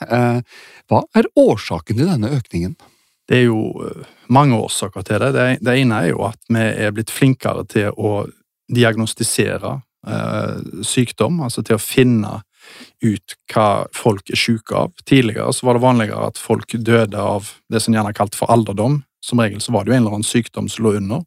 Hva 0.88 1.04
er 1.18 1.32
årsaken 1.36 2.00
til 2.00 2.14
denne 2.14 2.32
økningen? 2.38 2.78
Det 3.26 3.42
er 3.42 3.48
jo 3.48 3.92
mange 4.30 4.58
årsaker 4.62 5.04
til 5.06 5.20
det. 5.24 5.32
Det, 5.34 5.46
det 5.66 5.78
ene 5.82 6.02
er 6.04 6.12
jo 6.12 6.26
at 6.28 6.40
vi 6.48 6.62
er 6.62 6.94
blitt 6.94 7.14
flinkere 7.14 7.66
til 7.68 7.90
å 7.98 8.20
diagnostisere 8.72 9.80
eh, 10.08 10.84
sykdom, 10.86 11.42
altså 11.46 11.64
til 11.66 11.78
å 11.78 11.82
finne 11.82 12.40
ut 13.04 13.36
hva 13.52 13.86
folk 13.96 14.30
er 14.32 14.40
syke 14.40 14.76
av. 14.76 14.94
Tidligere 15.08 15.54
så 15.54 15.68
var 15.68 15.78
det 15.78 15.86
vanligere 15.86 16.30
at 16.30 16.40
folk 16.42 16.78
døde 16.78 17.20
av 17.20 17.52
det 17.72 17.82
som 17.84 17.96
gjerne 17.96 18.14
er 18.14 18.18
kalt 18.18 18.38
for 18.38 18.52
alderdom. 18.54 19.02
Som 19.26 19.42
regel 19.42 19.62
så 19.64 19.74
var 19.74 19.86
det 19.86 19.92
jo 19.92 19.98
en 19.98 20.06
eller 20.06 20.18
annen 20.20 20.28
sykdom 20.28 20.70
som 20.70 20.86
lå 20.86 20.96
under. 21.00 21.26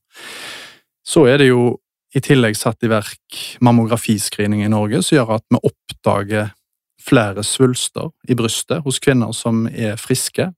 Så 1.06 1.26
er 1.30 1.40
det 1.40 1.50
jo 1.50 1.78
i 2.16 2.22
tillegg 2.24 2.56
satt 2.56 2.84
i 2.84 2.90
verk 2.90 3.40
mammografiscreening 3.64 4.64
i 4.64 4.72
Norge, 4.72 5.02
som 5.04 5.18
gjør 5.18 5.34
at 5.36 5.44
vi 5.52 5.60
oppdager 5.60 6.52
flere 7.08 7.44
svulster 7.46 8.10
i 8.28 8.36
brystet 8.36 8.84
hos 8.84 9.00
kvinner 9.02 9.32
som 9.36 9.66
er 9.68 9.98
friske. 10.00 10.50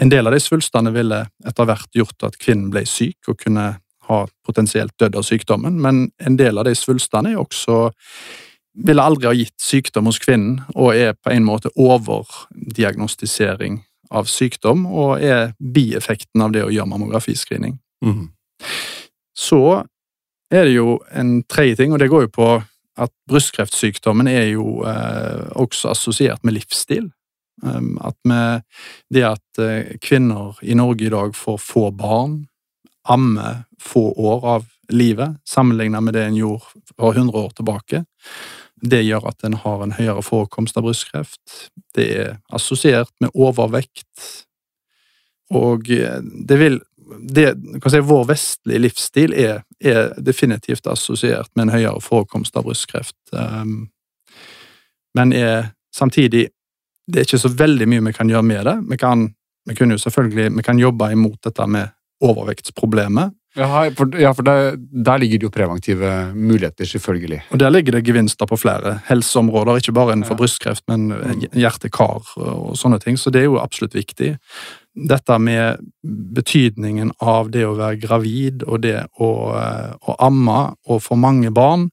En 0.00 0.10
del 0.10 0.26
av 0.26 0.34
de 0.34 0.40
svulstene 0.42 0.92
ville 0.94 1.24
etter 1.46 1.68
hvert 1.68 1.98
gjort 1.98 2.28
at 2.28 2.38
kvinnen 2.40 2.70
ble 2.72 2.84
syk 2.88 3.28
og 3.30 3.40
kunne 3.42 3.66
ha 4.08 4.22
potensielt 4.46 4.94
dødd 4.98 5.18
av 5.18 5.26
sykdommen, 5.26 5.76
men 5.82 6.08
en 6.18 6.38
del 6.38 6.58
av 6.58 6.66
de 6.66 6.74
svulstene 6.78 7.34
er 7.34 7.42
også 7.42 7.92
ville 8.74 9.02
aldri 9.02 9.28
ha 9.28 9.34
gitt 9.36 9.60
sykdom 9.60 10.06
hos 10.08 10.18
kvinnen, 10.22 10.60
og 10.74 10.96
er 10.96 11.16
på 11.18 11.30
en 11.32 11.44
måte 11.44 11.70
overdiagnostisering 11.76 13.82
av 14.12 14.28
sykdom, 14.28 14.86
og 14.86 15.22
er 15.24 15.52
bieffekten 15.58 16.42
av 16.44 16.52
det 16.54 16.64
å 16.66 16.72
gjøre 16.72 16.90
mammografiscreening. 16.90 17.78
Mm. 18.04 18.28
Så 19.36 19.82
er 20.52 20.68
det 20.68 20.74
jo 20.74 20.98
en 21.16 21.40
tredje 21.48 21.76
ting, 21.80 21.92
og 21.92 21.98
det 22.02 22.10
går 22.12 22.26
jo 22.26 22.36
på 22.36 22.50
at 23.00 23.12
brystkreftsykdommen 23.30 24.28
er 24.28 24.50
jo 24.52 24.82
eh, 24.88 25.48
også 25.56 25.94
assosiert 25.94 26.44
med 26.44 26.58
livsstil. 26.58 27.10
Um, 27.62 27.94
at 28.02 28.16
med 28.26 28.64
det 29.12 29.22
at 29.28 29.58
eh, 29.60 29.94
kvinner 30.02 30.58
i 30.64 30.74
Norge 30.74 31.06
i 31.06 31.12
dag 31.12 31.36
får 31.36 31.60
få 31.62 31.90
barn, 31.94 32.46
ammer 33.08 33.64
få 33.80 34.12
år 34.12 34.46
av 34.56 34.66
livet, 34.92 35.38
sammenlignet 35.48 36.02
med 36.02 36.16
det 36.16 36.24
en 36.26 36.38
gjorde 36.38 36.82
for 36.96 37.14
100 37.14 37.38
år 37.38 37.52
tilbake, 37.56 38.04
det 38.82 39.02
gjør 39.06 39.28
at 39.30 39.44
en 39.46 39.54
har 39.62 39.82
en 39.84 39.94
høyere 39.94 40.22
forekomst 40.26 40.76
av 40.78 40.86
brystkreft. 40.86 41.58
Det 41.94 42.06
er 42.18 42.32
assosiert 42.50 43.12
med 43.22 43.30
overvekt. 43.34 44.32
Og 45.54 45.90
eh, 45.90 46.18
det 46.22 46.58
vil 46.58 46.80
det, 47.18 47.54
si, 47.90 48.00
Vår 48.00 48.24
vestlige 48.30 48.80
livsstil 48.80 49.34
er, 49.36 49.62
er, 49.80 50.14
definitivt 50.18 50.86
assosiert 50.90 51.50
med 51.54 51.68
en 51.68 51.74
høyere 51.76 52.00
forekomst 52.00 52.56
av 52.56 52.66
brystkreft. 52.66 53.18
Um, 53.32 53.90
men 55.14 55.32
er 55.36 55.72
samtidig 55.94 56.48
Det 57.12 57.18
er 57.18 57.26
ikke 57.26 57.38
så 57.42 57.50
veldig 57.50 57.86
mye 57.90 58.02
vi 58.06 58.12
kan 58.14 58.30
gjøre 58.30 58.46
med 58.46 58.64
det. 58.64 58.76
Vi 58.88 58.96
kan, 58.96 59.24
vi 59.68 59.74
jo 59.76 59.98
selvfølgelig 59.98 60.56
vi 60.56 60.62
kan 60.62 60.78
jobbe 60.78 61.10
imot 61.12 61.42
dette 61.44 61.66
med 61.66 61.90
overvektsproblemet, 62.22 63.34
Ja, 63.56 63.90
for, 63.92 64.08
ja, 64.16 64.30
for 64.32 64.46
der, 64.46 64.76
der, 64.78 65.18
ligger 65.20 65.38
det 65.38 65.44
jo 65.44 65.52
preventive 65.52 66.32
muligheter, 66.34 66.84
selvfølgelig. 66.88 67.42
Og 67.50 67.60
Der 67.60 67.70
ligger 67.70 67.92
det 67.92 68.06
gevinster 68.06 68.46
på 68.46 68.56
flere 68.56 69.00
helseområder, 69.08 69.76
ikke 69.76 69.92
bare 69.92 70.12
innenfor 70.12 70.34
ja. 70.34 70.38
brystkreft, 70.38 70.84
men 70.88 71.12
mm. 71.12 71.42
hjerte-kar 71.52 72.32
og 72.36 72.76
sånne 72.80 72.98
ting. 73.02 73.18
Så 73.20 73.30
det 73.30 73.42
er 73.42 73.50
jo 73.50 73.60
absolutt 73.60 73.94
viktig. 73.94 74.38
Dette 75.08 75.38
med 75.38 75.84
betydningen 76.36 77.12
av 77.20 77.52
det 77.52 77.66
å 77.68 77.76
være 77.76 78.00
gravid 78.00 78.64
og 78.64 78.82
det 78.86 78.98
å, 79.20 79.30
eh, 79.60 79.92
å 80.00 80.16
amme 80.24 80.72
og 80.88 81.04
få 81.04 81.20
mange 81.20 81.52
barn, 81.52 81.90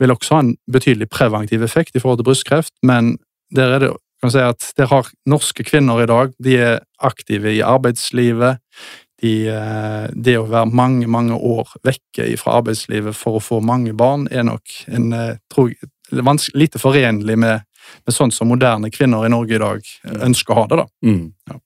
vil 0.00 0.12
også 0.12 0.34
ha 0.34 0.42
en 0.44 0.56
betydelig 0.72 1.08
preventiv 1.12 1.62
effekt 1.64 1.96
i 1.96 2.00
forhold 2.00 2.20
til 2.20 2.28
brystkreft, 2.28 2.72
men 2.84 3.16
der 3.52 3.76
er 3.76 3.84
det 3.84 3.94
kan 4.22 4.32
si 4.32 4.40
at 4.42 4.72
der 4.78 4.88
har 4.90 5.08
norske 5.28 5.64
kvinner 5.66 6.00
i 6.02 6.08
dag 6.08 6.32
de 6.42 6.56
er 6.56 6.78
aktive 7.04 7.52
i 7.52 7.64
arbeidslivet, 7.64 8.62
de, 9.22 9.48
eh, 9.48 10.06
det 10.12 10.36
å 10.38 10.48
være 10.48 10.72
mange, 10.72 11.06
mange 11.08 11.36
år 11.36 11.76
vekke 11.86 12.28
fra 12.40 12.58
arbeidslivet 12.60 13.16
for 13.16 13.38
å 13.38 13.44
få 13.44 13.62
mange 13.64 13.94
barn, 13.96 14.26
er 14.30 14.44
nok 14.44 14.82
en, 14.92 15.12
eh, 15.12 15.36
tror 15.52 15.72
lite 16.54 16.78
forenlig 16.78 17.38
med, 17.38 17.64
med 18.06 18.14
sånn 18.14 18.32
som 18.32 18.48
moderne 18.48 18.90
kvinner 18.90 19.26
i 19.26 19.32
Norge 19.32 19.56
i 19.56 19.62
dag 19.62 19.80
eh, 20.04 20.20
ønsker 20.28 20.54
å 20.54 20.60
ha 20.60 20.66
det. 20.66 20.76
da. 20.82 20.86
Mm. 21.04 21.32
Ja. 21.48 21.58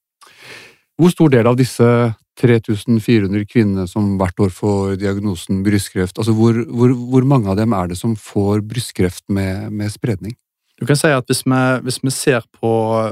Hvor 1.00 1.10
stor 1.14 1.32
del 1.32 1.46
av 1.46 1.56
disse 1.56 2.14
3400 2.40 3.44
kvinnene 3.50 3.86
som 3.88 4.14
hvert 4.20 4.38
år 4.40 4.52
får 4.54 4.96
diagnosen 5.00 5.64
brystkreft, 5.64 6.18
altså 6.18 6.32
hvor, 6.36 6.56
hvor, 6.70 6.94
hvor 6.94 7.26
mange 7.28 7.50
av 7.50 7.58
dem 7.58 7.74
er 7.76 7.90
det 7.90 7.98
som 8.00 8.14
får 8.16 8.62
brystkreft 8.68 9.26
med, 9.28 9.68
med 9.72 9.92
spredning? 9.92 10.36
Du 10.80 10.86
kan 10.88 10.96
si 10.96 11.10
at 11.12 11.28
hvis 11.28 11.42
vi, 11.44 11.58
hvis 11.84 11.98
vi 12.00 12.10
ser 12.14 12.46
på 12.56 12.70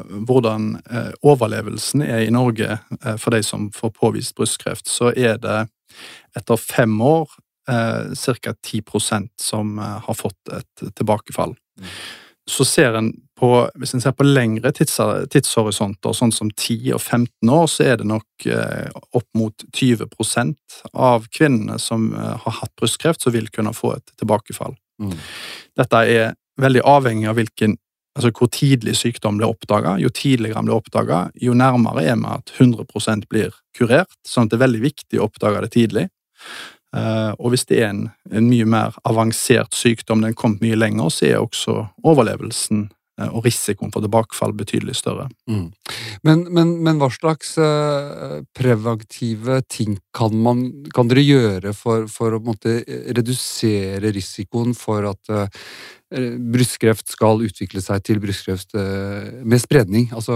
hvordan 0.08 0.70
eh, 0.88 1.10
overlevelsen 1.20 2.02
er 2.06 2.24
i 2.24 2.32
Norge 2.32 2.78
eh, 2.78 3.18
for 3.20 3.36
de 3.36 3.42
som 3.44 3.68
får 3.76 3.92
påvist 3.98 4.36
brystkreft, 4.38 4.88
så 4.88 5.12
er 5.12 5.36
det 5.42 5.58
etter 6.38 6.56
fem 6.56 6.94
år 7.04 7.28
eh, 7.68 8.08
ca. 8.16 8.54
10% 8.64 9.28
som 9.36 9.76
eh, 9.78 9.98
har 10.06 10.16
fått 10.16 10.54
et 10.56 10.88
tilbakefall. 10.96 11.52
Mm. 11.80 11.92
Så 12.48 12.64
ser 12.64 12.96
en 12.96 13.12
på, 13.38 13.50
hvis 13.78 13.94
en 13.94 14.02
ser 14.02 14.16
på 14.16 14.26
lengre 14.26 14.72
tids, 14.74 14.96
tidshorisonter, 15.30 16.16
sånn 16.16 16.32
som 16.34 16.48
10 16.50 16.94
og 16.96 17.02
15 17.02 17.52
år, 17.52 17.68
så 17.70 17.84
er 17.84 18.00
det 18.00 18.08
nok 18.08 18.48
eh, 18.48 18.88
opp 19.12 19.28
mot 19.38 19.68
20% 19.76 20.80
av 20.96 21.28
kvinnene 21.36 21.78
som 21.82 22.10
eh, 22.16 22.34
har 22.46 22.58
hatt 22.62 22.72
brystkreft, 22.80 23.22
som 23.22 23.36
vil 23.36 23.50
kunne 23.54 23.76
få 23.76 23.94
et 23.98 24.14
tilbakefall. 24.18 24.74
Mm. 24.98 25.14
Dette 25.78 26.02
er 26.10 26.32
veldig 26.60 26.82
avhengig 26.86 27.28
av 27.30 27.38
hvilken, 27.38 27.76
altså 28.18 28.32
hvor 28.34 28.50
tidlig 28.54 28.96
sykdom 28.98 29.38
blir 29.40 29.50
oppdaga. 29.50 29.96
Jo 30.02 30.10
tidligere 30.14 30.58
den 30.58 30.70
blir 30.70 30.78
oppdaga, 30.78 31.20
jo 31.34 31.56
nærmere 31.56 32.04
er 32.04 32.18
vi 32.18 32.32
at 32.32 32.54
100% 32.58 33.28
blir 33.30 33.54
kurert. 33.76 34.18
sånn 34.26 34.48
at 34.48 34.54
det 34.54 34.58
er 34.58 34.66
veldig 34.66 34.82
viktig 34.82 35.20
å 35.20 35.28
oppdage 35.28 35.62
det 35.64 35.72
tidlig. 35.74 36.08
Uh, 36.96 37.34
og 37.36 37.52
hvis 37.52 37.66
det 37.68 37.82
er 37.82 37.90
en, 37.90 38.04
en, 38.32 38.46
mye 38.48 38.64
mer 38.64 38.94
avansert 39.04 39.76
sykdom, 39.76 40.22
den 40.24 40.36
kommet 40.38 40.62
mye 40.64 40.78
lenger, 40.78 41.10
så 41.12 41.26
er 41.28 41.42
også 41.42 41.82
overlevelsen 42.00 42.86
og 43.26 43.42
risikoen 43.46 43.90
for 43.94 44.04
tilbakefall 44.04 44.54
betydelig 44.54 44.94
større. 45.00 45.26
Mm. 45.50 45.68
Men, 46.26 46.46
men, 46.54 46.74
men, 46.86 47.00
hva 47.02 47.10
slags 47.10 47.56
uh, 47.58 48.40
preventive 48.54 49.60
ting 49.66 49.98
kan, 50.14 50.34
man, 50.38 50.64
kan 50.94 51.10
dere 51.10 51.26
gjøre 51.26 51.74
for, 51.74 52.06
for 52.12 52.36
å 52.36 52.42
måte, 52.44 52.80
redusere 53.16 54.14
risikoen 54.14 54.76
for 54.78 55.10
at 55.10 55.32
Eh, 56.08 56.38
brystkreft 56.40 57.10
skal 57.12 57.42
utvikle 57.44 57.82
seg 57.84 58.00
til 58.06 58.20
brystkreft 58.22 58.72
eh, 58.80 59.42
med 59.44 59.60
spredning. 59.60 60.06
Altså, 60.16 60.32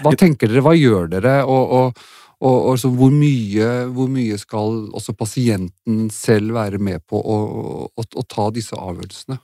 hva 0.00 0.14
tenker 0.16 0.48
dere, 0.48 0.62
hva 0.64 0.72
gjør 0.72 1.10
dere, 1.12 1.34
og, 1.44 1.74
og, 1.76 2.06
og, 2.40 2.70
og 2.70 2.86
hvor, 2.96 3.12
mye, 3.12 3.68
hvor, 3.92 4.08
mye, 4.08 4.38
skal 4.40 4.86
også 4.96 5.12
pasienten 5.18 6.08
selv 6.14 6.56
være 6.56 6.80
med 6.80 7.04
på 7.04 7.20
å, 7.20 8.22
ta 8.24 8.48
disse 8.54 8.78
avgjørelsene? 8.78 9.36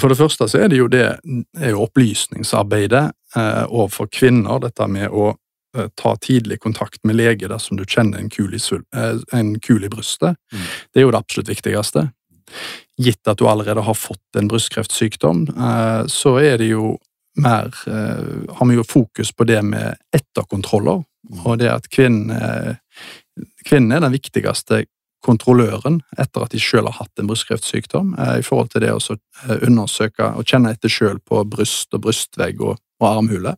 For 0.00 0.10
det 0.10 0.18
første 0.18 0.48
så 0.50 0.64
er 0.64 0.70
det 0.72 0.80
jo 0.80 0.90
det 0.90 1.04
er 1.04 1.72
jo 1.72 1.84
opplysningsarbeidet 1.86 3.04
eh, 3.36 3.64
overfor 3.68 4.08
kvinner, 4.12 4.62
dette 4.62 4.86
med 4.90 5.12
å 5.12 5.30
eh, 5.76 5.88
ta 5.98 6.14
tidlig 6.22 6.60
kontakt 6.64 7.02
med 7.04 7.18
lege 7.18 7.50
dersom 7.50 7.78
du 7.78 7.84
kjenner 7.84 8.22
en 8.22 8.30
kul 8.32 8.54
i, 8.56 8.60
eh, 8.60 9.22
en 9.36 9.54
kul 9.60 9.84
i 9.84 9.92
brystet. 9.92 10.38
Mm. 10.52 10.68
Det 10.92 11.00
er 11.00 11.06
jo 11.06 11.14
det 11.14 11.22
absolutt 11.22 11.52
viktigste 11.52 12.08
gitt 13.00 13.26
at 13.26 13.40
du 13.40 13.48
allerede 13.50 13.82
har 13.82 13.96
fått 13.98 14.38
en 14.38 14.48
brystkreftsykdom, 14.50 15.48
eh, 15.50 16.06
så 16.06 16.36
er 16.42 16.58
det 16.62 16.70
jo 16.70 16.96
mer 17.34 17.72
eh, 17.90 18.52
Har 18.54 18.68
vi 18.68 18.76
jo 18.76 18.84
fokus 18.86 19.32
på 19.34 19.44
det 19.44 19.58
med 19.66 19.96
etterkontroller, 20.14 21.02
og 21.42 21.58
det 21.58 21.70
at 21.72 21.88
kvinnen, 21.90 22.76
kvinnen 23.66 23.96
er 23.96 24.04
den 24.04 24.14
viktigste 24.14 24.84
kontrolløren 25.24 26.00
etter 26.20 26.44
at 26.44 26.54
de 26.54 26.60
selv 26.62 26.90
har 26.90 27.04
hatt 27.04 27.20
en 27.20 27.30
brystkreftsykdom, 27.30 28.14
eh, 28.20 28.38
i 28.40 28.46
forhold 28.46 28.72
til 28.74 28.84
det 28.84 28.92
å 28.94 29.18
undersøke 29.60 30.30
og 30.38 30.48
kjenne 30.48 30.74
etter 30.74 30.92
selv 30.92 31.24
på 31.28 31.42
bryst 31.48 31.94
og 31.96 32.04
brystvegg 32.06 32.60
og, 32.62 32.76
og 33.00 33.08
armhule. 33.10 33.56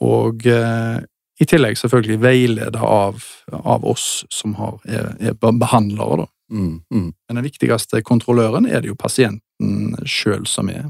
Og 0.00 0.46
i 0.48 1.46
tillegg 1.46 1.76
selvfølgelig 1.76 2.16
veilede 2.22 2.80
av, 2.80 3.20
av 3.52 3.84
oss 3.86 4.24
som 4.32 4.54
har, 4.58 4.78
er, 4.88 5.10
er 5.20 5.36
behandlere, 5.36 6.22
da. 6.22 6.26
Mm, 6.50 6.80
mm. 6.90 7.12
Men 7.28 7.38
den 7.38 7.44
viktigste 7.44 8.00
kontrolløren 8.02 8.66
er 8.66 8.82
det 8.82 8.90
jo 8.90 8.96
pasienten 8.98 9.98
sjøl 10.08 10.46
som 10.48 10.70
er. 10.72 10.88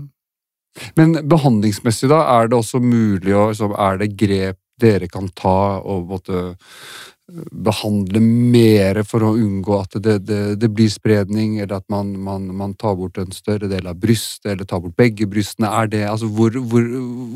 Men 0.97 1.17
behandlingsmessig, 1.29 2.09
da, 2.13 2.23
er 2.39 2.51
det 2.51 2.59
også 2.59 2.81
mulig 2.81 3.35
å 3.35 3.51
Er 3.75 3.99
det 3.99 4.15
grep 4.17 4.61
dere 4.79 5.09
kan 5.11 5.27
ta 5.35 5.81
og 5.83 6.07
måtte 6.13 6.39
eh, 6.39 6.77
behandle 7.29 8.21
mer 8.23 9.03
for 9.05 9.25
å 9.27 9.35
unngå 9.37 9.75
at 9.83 9.99
det, 10.01 10.17
det, 10.25 10.41
det 10.63 10.71
blir 10.73 10.89
spredning, 10.93 11.59
eller 11.61 11.83
at 11.83 11.87
man, 11.93 12.15
man, 12.25 12.49
man, 12.57 12.75
tar 12.81 12.97
bort 12.97 13.21
en 13.21 13.35
større 13.37 13.69
del 13.69 13.89
av 13.91 13.99
brystet, 14.01 14.55
eller 14.55 14.69
tar 14.69 14.81
bort 14.85 14.97
begge 14.97 15.29
brystene? 15.29 15.69
Er 15.69 15.91
det, 15.93 16.05
altså, 16.09 16.31
hvor, 16.33 16.57
hvor, 16.71 16.89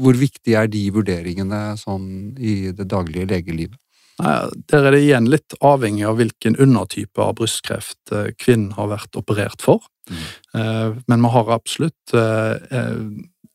hvor 0.02 0.18
viktig 0.18 0.56
er 0.56 0.70
de 0.72 0.86
vurderingene 0.94 1.62
sånn 1.80 2.06
i 2.40 2.72
det 2.72 2.88
daglige 2.88 3.28
legelivet? 3.34 3.78
Der 4.22 4.84
er 4.86 4.94
det 4.94 5.02
igjen 5.02 5.26
litt 5.32 5.56
avhengig 5.64 6.04
av 6.06 6.18
hvilken 6.20 6.56
undertype 6.60 7.22
av 7.24 7.36
brystkreft 7.40 8.12
eh, 8.14 8.28
kvinnen 8.38 8.74
har 8.76 8.90
vært 8.92 9.16
operert 9.18 9.64
for. 9.64 9.82
Mm. 10.10 10.26
Eh, 10.60 10.98
men 11.10 11.24
vi 11.24 11.30
har 11.32 11.52
absolutt 11.56 12.14
eh, 12.14 12.92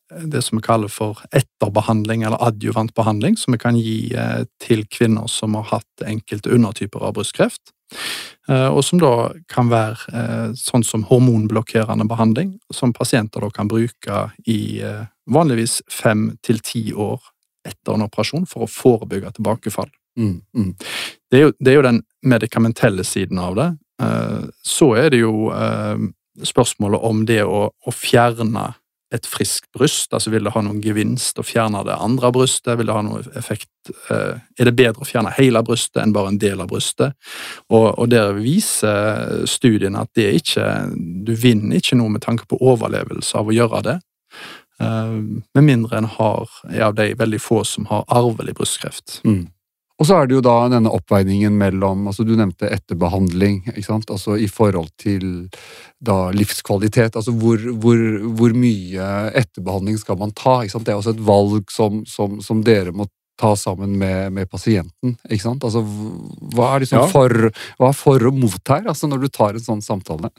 det 0.07 0.41
som 0.45 0.57
vi 0.59 0.65
kaller 0.65 0.91
for 0.91 1.19
etterbehandling 1.35 2.23
eller 2.23 2.41
adjuvant 2.47 2.93
behandling, 2.95 3.37
som 3.37 3.55
vi 3.55 3.59
kan 3.61 3.77
gi 3.79 3.99
til 4.63 4.85
kvinner 4.91 5.27
som 5.31 5.57
har 5.59 5.67
hatt 5.73 6.05
enkelte 6.05 6.53
undertyper 6.55 7.03
av 7.03 7.17
brystkreft. 7.17 7.73
Og 8.47 8.79
som 8.83 8.99
da 8.99 9.11
kan 9.51 9.67
være 9.71 10.53
sånn 10.59 10.85
som 10.87 11.03
hormonblokkerende 11.09 12.07
behandling, 12.07 12.53
som 12.71 12.95
pasienter 12.95 13.43
da 13.43 13.51
kan 13.51 13.67
bruke 13.71 14.21
i 14.47 14.79
vanligvis 15.27 15.81
fem 15.91 16.29
til 16.43 16.63
ti 16.63 16.85
år 16.95 17.19
etter 17.67 17.95
en 17.95 18.05
operasjon 18.07 18.47
for 18.49 18.65
å 18.65 18.71
forebygge 18.71 19.35
tilbakefall. 19.37 19.89
Mm, 20.17 20.41
mm. 20.55 20.71
Det, 21.29 21.37
er 21.37 21.43
jo, 21.47 21.53
det, 21.59 21.71
er 21.71 21.77
jo, 21.77 21.85
den 21.85 22.01
medikamentelle 22.25 23.05
siden 23.05 23.41
av 23.41 23.57
det. 23.57 23.67
Eh, 24.01 24.47
så 24.65 24.91
er 24.97 25.11
det 25.13 25.21
jo 25.21 25.49
eh, 25.53 26.07
spørsmålet 26.47 27.07
om 27.09 27.23
det 27.29 27.43
å, 27.45 27.67
å 27.69 27.93
fjerne 27.93 28.71
et 29.15 29.27
friskt 29.29 29.69
bryst, 29.71 30.11
altså 30.13 30.31
vil 30.33 30.43
det 30.43 30.51
ha 30.51 30.61
noen 30.65 30.81
gevinst 30.83 31.39
å 31.39 31.45
fjerne 31.45 31.83
det 31.87 31.95
andre 31.95 32.31
brystet? 32.35 32.75
Vil 32.79 32.89
det 32.89 32.95
ha 32.97 33.03
noen 33.05 33.23
effekt? 33.39 33.69
Eh, 34.11 34.35
er 34.59 34.67
det 34.67 34.75
bedre 34.75 35.05
å 35.05 35.07
fjerne 35.07 35.31
hele 35.37 35.61
brystet 35.63 36.01
enn 36.03 36.15
bare 36.15 36.33
en 36.33 36.39
del 36.41 36.63
av 36.63 36.67
brystet? 36.71 37.15
Og, 37.71 37.87
og 37.93 38.11
der 38.11 38.35
viser 38.35 39.45
studiene 39.47 40.03
at 40.03 40.11
det 40.17 40.27
er 40.27 40.39
ikke 40.41 40.67
Du 41.27 41.33
vinner 41.39 41.79
ikke 41.79 41.97
noe 41.99 42.11
med 42.11 42.25
tanke 42.25 42.47
på 42.49 42.59
overlevelse 42.59 43.39
av 43.39 43.47
å 43.47 43.55
gjøre 43.55 43.83
det. 43.87 43.97
Med 44.77 45.63
mindre 45.65 45.97
en 45.97 46.09
har, 46.17 46.49
er 46.69 46.83
av 46.89 46.97
de 46.97 47.07
veldig 47.17 47.39
få 47.41 47.63
som 47.65 47.87
har 47.89 48.05
arvelig 48.13 48.53
brystkreft. 48.59 49.21
Mm. 49.25 49.47
Og 49.97 50.05
så 50.05 50.19
er 50.19 50.27
det 50.29 50.37
jo 50.37 50.43
da 50.45 50.55
denne 50.69 50.91
oppveiningen 50.93 51.55
mellom 51.57 52.05
altså 52.09 52.25
Du 52.27 52.35
nevnte 52.37 52.69
etterbehandling, 52.69 53.63
ikke 53.73 53.85
sant? 53.87 54.11
altså 54.13 54.37
i 54.37 54.47
forhold 54.51 54.91
til 55.01 55.47
da 55.97 56.29
livskvalitet. 56.35 57.15
altså 57.17 57.33
Hvor, 57.33 57.57
hvor, 57.81 58.03
hvor 58.37 58.53
mye 58.53 59.07
etterbehandling 59.33 59.97
skal 59.97 60.19
man 60.21 60.33
ta? 60.37 60.61
ikke 60.61 60.75
sant? 60.77 60.85
Det 60.85 60.93
er 60.93 61.01
også 61.01 61.15
et 61.17 61.25
valg 61.25 61.73
som, 61.73 62.03
som, 62.05 62.37
som 62.45 62.61
dere 62.65 62.93
må 62.93 63.09
ta 63.37 63.55
sammen 63.57 63.97
med, 63.97 64.33
med, 64.33 64.49
pasienten. 64.49 65.17
ikke 65.29 65.43
sant? 65.43 65.65
Altså, 65.65 65.83
Hva 66.53 66.71
er, 66.73 66.85
liksom 66.85 67.03
ja. 67.03 67.09
for, 67.11 67.51
hva 67.77 67.91
er 67.91 67.97
for 67.97 68.29
og 68.29 68.37
mot 68.37 68.73
her, 68.73 68.87
altså 68.89 69.09
når 69.09 69.25
du 69.25 69.29
tar 69.33 69.57
en 69.57 69.65
sånn 69.65 69.83
samtale? 69.85 70.31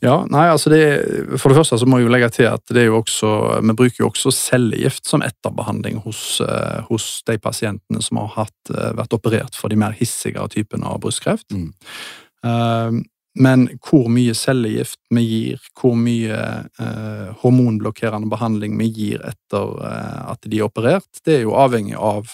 Ja, 0.00 0.22
nei, 0.32 0.46
altså 0.48 0.72
det, 0.72 0.80
For 1.40 1.52
det 1.52 1.58
første 1.60 1.78
så 1.80 1.88
må 1.88 2.00
jeg 2.00 2.08
jo 2.08 2.14
legge 2.14 2.30
til 2.32 2.48
at 2.48 2.64
det 2.72 2.84
er 2.84 2.90
jo 2.90 3.00
også, 3.02 3.30
vi 3.60 3.76
bruker 3.76 4.04
jo 4.04 4.10
også 4.10 4.32
cellegift 4.34 5.08
som 5.08 5.24
etterbehandling 5.24 6.00
hos, 6.06 6.40
uh, 6.44 6.80
hos 6.88 7.20
de 7.28 7.36
pasientene 7.42 8.02
som 8.04 8.22
har 8.22 8.32
hatt, 8.38 8.58
uh, 8.72 8.90
vært 8.98 9.16
operert 9.16 9.58
for 9.58 9.72
de 9.72 9.78
mer 9.80 9.96
hissigere 9.98 10.48
typene 10.52 10.88
av 10.88 11.02
brystkreft. 11.04 11.50
Mm. 11.52 11.72
Uh, 12.46 13.00
men 13.40 13.68
hvor 13.86 14.08
mye 14.10 14.34
cellegift 14.34 14.98
vi 15.14 15.22
gir, 15.22 15.66
hvor 15.78 15.94
mye 15.94 16.34
hormonblokkerende 17.44 18.26
behandling 18.28 18.74
vi 18.80 18.88
gir 18.90 19.22
etter 19.22 19.70
at 20.26 20.42
de 20.50 20.58
er 20.58 20.66
operert, 20.66 21.06
det 21.22 21.36
er 21.36 21.44
jo 21.44 21.54
avhengig 21.54 21.94
av 21.94 22.26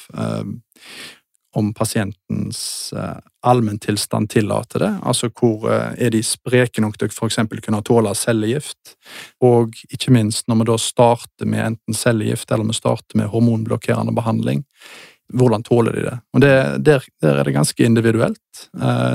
om 1.57 1.75
pasientens 1.75 2.93
eh, 2.93 3.17
allmenntilstand 3.43 4.31
tillater 4.31 4.79
det. 4.79 4.93
Altså 5.03 5.31
hvor 5.33 5.71
eh, 5.73 5.95
er 6.07 6.13
de 6.13 6.21
spreke 6.25 6.83
nok 6.85 6.99
til 7.01 7.09
å 7.09 7.15
f.eks. 7.17 7.39
kunne 7.65 7.81
tåle 7.87 8.13
cellegift. 8.19 8.97
Og 9.45 9.77
ikke 9.89 10.13
minst 10.13 10.51
når 10.51 10.61
vi 10.61 10.69
da 10.73 10.79
starter 10.83 11.49
med 11.49 11.65
enten 11.71 11.97
cellegift 11.97 12.53
eller 12.53 12.69
vi 12.69 12.77
starter 12.77 13.23
med 13.23 13.33
hormonblokkerende 13.33 14.13
behandling, 14.17 14.67
hvordan 15.33 15.65
tåler 15.67 15.97
de 15.97 16.05
det? 16.11 16.19
Og 16.37 16.45
det, 16.45 16.53
der, 16.87 17.09
der, 17.25 17.41
er 17.41 17.49
det 17.49 17.57
ganske 17.57 17.83
individuelt. 17.89 18.69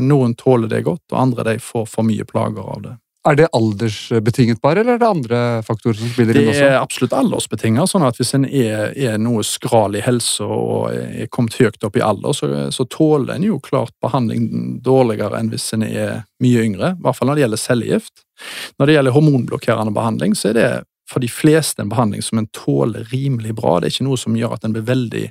Noen 0.03 0.33
tåler 0.36 0.67
det 0.67 0.81
godt, 0.83 1.05
og 1.13 1.21
andre 1.21 1.45
de 1.48 1.53
får 1.63 1.86
for 1.88 2.03
mye 2.03 2.25
plager 2.27 2.67
av 2.74 2.81
det. 2.83 2.98
Er 3.22 3.36
det 3.38 3.51
aldersbetinget 3.54 4.62
bare, 4.62 4.82
eller 4.82 4.96
er 4.96 5.01
det 5.01 5.08
andre 5.08 5.40
faktorer 5.62 6.00
som 6.00 6.10
spiller 6.10 6.40
inn 6.40 6.48
også? 6.50 6.62
Det 6.63 6.70
er 6.72 6.78
absolutt 6.80 7.13
aldersbetinget. 7.13 7.90
sånn 7.92 8.06
at 8.08 8.18
Hvis 8.18 8.34
en 8.34 8.48
er, 8.50 8.96
er 8.98 9.20
noe 9.22 9.44
skral 9.46 9.98
i 10.00 10.01
helse 10.01 10.42
og 10.42 10.88
er 10.90 11.30
kommet 11.30 11.60
høyt 11.60 11.86
opp 11.86 12.00
i 12.00 12.01
alder, 12.01 12.34
så, 12.34 12.50
så 12.74 12.86
tåler 12.90 13.36
en 13.36 13.46
jo 13.46 13.60
klart 13.62 13.94
behandling 14.01 14.80
dårligere 14.82 15.38
enn 15.38 15.51
hvis 15.54 15.70
en 15.78 15.86
er 15.86 16.24
mye 16.42 16.63
yngre. 16.66 16.96
I 16.96 17.06
hvert 17.06 17.20
fall 17.20 17.30
når 17.30 17.38
det 17.38 17.46
gjelder 17.46 17.62
cellegift. 17.62 18.25
Når 18.82 18.90
det 18.90 18.96
gjelder 18.98 19.18
hormonblokkerende 19.20 19.94
behandling, 19.94 20.34
så 20.34 20.50
er 20.50 20.58
det 20.58 20.70
for 21.12 21.22
de 21.22 21.30
fleste 21.30 21.84
en 21.84 21.92
behandling 21.92 22.25
som 22.25 22.42
en 22.42 22.50
tåler 22.58 23.06
rimelig 23.13 23.54
bra. 23.54 23.78
Det 23.78 23.92
er 23.92 24.00
ikke 24.00 24.10
noe 24.10 24.18
som 24.18 24.34
gjør 24.40 24.58
at 24.58 24.66
en 24.66 24.74
blir 24.74 24.88
veldig 24.88 25.28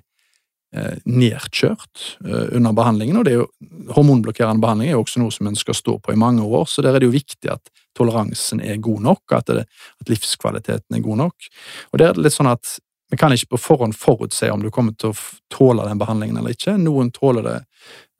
Eh, 0.71 0.99
nedkjørt 1.05 2.03
eh, 2.25 2.55
under 2.55 2.71
behandlingen. 2.73 3.17
og 3.19 3.25
det 3.27 3.33
jo, 3.35 3.47
Hormonblokkerende 3.91 4.63
behandling 4.63 4.93
er 4.93 4.95
jo 4.95 5.01
også 5.03 5.19
noe 5.19 5.35
som 5.35 5.49
en 5.51 5.57
skal 5.59 5.75
stå 5.75 5.97
på 5.99 6.13
i 6.15 6.21
mange 6.21 6.45
år, 6.47 6.69
så 6.71 6.85
der 6.87 6.95
er 6.95 7.03
det 7.03 7.09
jo 7.09 7.17
viktig 7.17 7.51
at 7.51 7.73
toleransen 7.97 8.63
er 8.63 8.77
god 8.83 9.03
nok, 9.07 9.25
at, 9.37 9.51
det, 9.51 9.67
at 10.01 10.13
livskvaliteten 10.13 10.97
er 10.97 11.05
god 11.05 11.25
nok. 11.25 11.51
Og 11.91 12.01
det 12.01 12.09
er 12.09 12.23
litt 12.23 12.37
sånn 12.37 12.53
at 12.53 12.79
Vi 13.11 13.17
kan 13.19 13.33
ikke 13.35 13.57
på 13.57 13.59
forhånd 13.59 13.97
forutse 13.99 14.47
om 14.55 14.61
du 14.63 14.69
kommer 14.71 14.95
til 14.95 15.11
å 15.11 15.15
tåle 15.51 15.83
den 15.83 15.99
behandlingen 15.99 16.37
eller 16.39 16.55
ikke. 16.55 16.77
Noen 16.79 17.09
tåler 17.11 17.43
det 17.43 17.55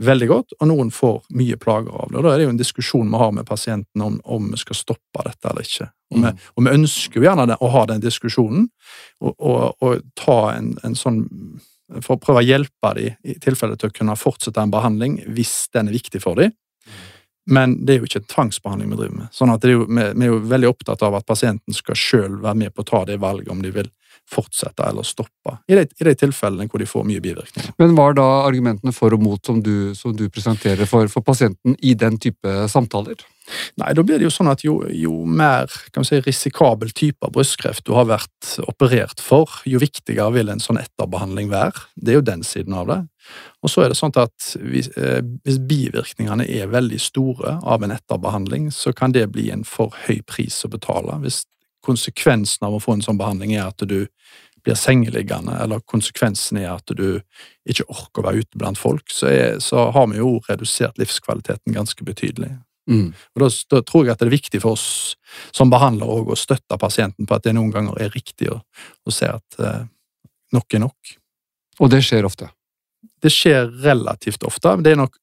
veldig 0.03 0.27
godt, 0.27 0.57
og 0.59 0.67
noen 0.67 0.91
får 0.91 1.21
mye 1.39 1.59
plager 1.63 1.95
av 1.95 2.11
det. 2.11 2.19
og 2.19 2.25
Da 2.27 2.33
er 2.33 2.41
det 2.41 2.49
jo 2.49 2.55
en 2.57 2.59
diskusjon 2.59 3.13
vi 3.13 3.21
har 3.23 3.31
med 3.37 3.47
pasienten 3.47 4.03
om, 4.03 4.17
om 4.25 4.49
vi 4.51 4.59
skal 4.59 4.81
stoppe 4.81 5.23
dette 5.29 5.47
eller 5.47 5.63
ikke. 5.63 5.87
Og, 6.11 6.19
mm. 6.19 6.27
vi, 6.27 6.49
og 6.57 6.67
vi, 6.67 6.75
ønsker 6.81 7.21
jo 7.21 7.27
gjerne 7.29 7.47
det, 7.53 7.61
å 7.63 7.71
ha 7.71 7.85
den 7.87 8.03
diskusjonen, 8.03 8.67
og, 9.23 9.35
og, 9.39 9.63
og 9.79 10.03
ta 10.19 10.41
en, 10.57 10.73
en 10.83 10.99
sånn 10.99 11.23
for 11.99 12.17
å 12.17 12.23
prøve 12.23 12.43
å 12.43 12.47
hjelpe 12.47 12.93
dem 12.99 13.15
i 13.27 13.37
tilfelle 13.43 13.79
til 13.79 13.91
å 13.91 13.95
kunne 13.95 14.19
fortsette 14.19 14.63
en 14.63 14.73
behandling 14.75 15.21
hvis 15.35 15.69
den 15.75 15.91
er 15.91 15.97
viktig 15.97 16.23
for 16.23 16.39
dem. 16.39 16.55
Men 17.47 17.79
det 17.87 17.95
er 17.95 18.03
jo 18.03 18.09
ikke 18.09 18.27
tvangsbehandling 18.29 18.91
vi 18.93 18.99
driver 18.99 19.17
med. 19.23 19.31
Sånn 19.35 19.53
at 19.53 19.65
jo, 19.67 19.87
vi, 19.89 20.03
er 20.03 20.29
jo 20.29 20.41
veldig 20.51 20.69
opptatt 20.71 21.03
av 21.07 21.17
at 21.19 21.27
pasienten 21.29 21.77
skal 21.77 21.99
selv 21.99 22.45
være 22.45 22.59
med 22.67 22.75
på 22.75 22.85
å 22.85 22.91
ta 22.91 23.05
det 23.09 23.21
valget 23.23 23.51
om 23.53 23.63
de 23.65 23.73
vil 23.75 23.89
fortsette 24.31 24.87
eller 24.87 25.07
stoppe, 25.07 25.57
i 25.71 25.79
de, 25.79 25.87
i 26.01 26.07
de 26.07 26.15
tilfellene 26.19 26.69
hvor 26.71 26.83
de 26.83 26.89
får 26.89 27.07
mye 27.09 27.23
bivirkninger. 27.25 27.75
Men 27.81 27.97
hva 27.97 28.11
er 28.11 28.21
da 28.21 28.29
argumentene 28.47 28.95
for 28.95 29.17
og 29.17 29.25
mot 29.25 29.47
som 29.47 29.61
du, 29.65 29.93
som 29.99 30.15
du 30.17 30.29
presenterer 30.33 30.89
for, 30.91 31.11
for 31.13 31.27
pasienten 31.27 31.77
i 31.83 31.97
den 31.99 32.19
type 32.23 32.57
samtaler? 32.71 33.21
Nei, 33.81 33.91
da 33.97 34.03
blir 34.07 34.21
det 34.21 34.27
jo 34.29 34.33
sånn 34.33 34.51
at 34.51 34.63
jo, 34.65 34.77
jo 34.95 35.25
mer 35.27 35.71
kan 35.95 36.07
si, 36.07 36.21
risikabel 36.23 36.93
type 36.97 37.27
av 37.27 37.35
brystkreft 37.35 37.85
du 37.87 37.95
har 37.97 38.09
vært 38.11 38.53
operert 38.71 39.23
for, 39.25 39.61
jo 39.67 39.81
viktigere 39.83 40.31
vil 40.37 40.53
en 40.53 40.63
sånn 40.63 40.81
etterbehandling 40.81 41.51
være. 41.51 41.87
Det 41.97 42.15
er 42.15 42.21
jo 42.21 42.27
den 42.31 42.45
siden 42.47 42.77
av 42.79 42.91
det. 42.91 43.01
Og 43.65 43.73
så 43.73 43.85
er 43.85 43.93
det 43.93 43.99
sånn 43.99 44.15
at 44.21 44.53
hvis, 44.63 44.91
eh, 44.97 45.21
hvis 45.45 45.61
bivirkningene 45.71 46.47
er 46.47 46.71
veldig 46.73 47.01
store 47.03 47.59
av 47.61 47.85
en 47.85 47.95
etterbehandling, 47.97 48.71
så 48.75 48.95
kan 48.97 49.17
det 49.17 49.29
bli 49.35 49.51
en 49.53 49.67
for 49.67 49.95
høy 50.07 50.21
pris 50.27 50.63
å 50.65 50.73
betale. 50.73 51.19
Hvis 51.25 51.45
konsekvensen 51.85 52.67
av 52.67 52.77
å 52.77 52.83
få 52.83 52.97
en 52.97 53.05
sånn 53.05 53.19
behandling 53.21 53.55
er 53.57 53.69
at 53.69 53.83
du 53.89 54.05
blir 54.65 54.77
sengeliggende, 54.77 55.55
eller 55.63 55.81
konsekvensen 55.89 56.59
er 56.61 56.75
at 56.75 56.93
du 56.97 57.21
ikke 57.69 57.87
orker 57.89 58.21
å 58.21 58.27
være 58.27 58.43
ute 58.45 58.61
blant 58.61 58.79
folk, 58.79 59.07
så, 59.13 59.31
er, 59.31 59.55
så 59.65 59.89
har 59.95 60.11
vi 60.11 60.21
jo 60.21 60.35
redusert 60.49 61.01
livskvaliteten 61.01 61.77
ganske 61.77 62.05
betydelig. 62.05 62.53
Mm. 62.91 63.13
Og 63.37 63.43
da, 63.43 63.49
da, 63.71 63.81
tror 63.87 64.07
jeg 64.07 64.15
at 64.15 64.23
det 64.23 64.29
er 64.29 64.35
viktig 64.35 64.61
for 64.65 64.77
oss 64.77 65.17
som 65.55 65.71
behandlere 65.73 66.25
å 66.33 66.39
støtte 66.39 66.79
pasienten 66.81 67.29
på 67.29 67.37
at 67.37 67.47
det 67.47 67.55
noen 67.57 67.73
ganger 67.73 68.01
er 68.03 68.13
riktig 68.15 68.51
å, 68.53 68.61
å 69.07 69.15
se 69.15 69.29
at 69.31 69.61
eh, 69.63 69.85
nok 70.57 70.77
er 70.77 70.85
nok. 70.85 71.17
Og 71.81 71.93
det 71.93 72.03
skjer 72.05 72.27
ofte? 72.29 72.51
Det 73.21 73.33
skjer 73.33 73.69
relativt 73.85 74.45
ofte. 74.49 74.75
Det 74.83 74.93
er 74.93 75.01
nok 75.01 75.17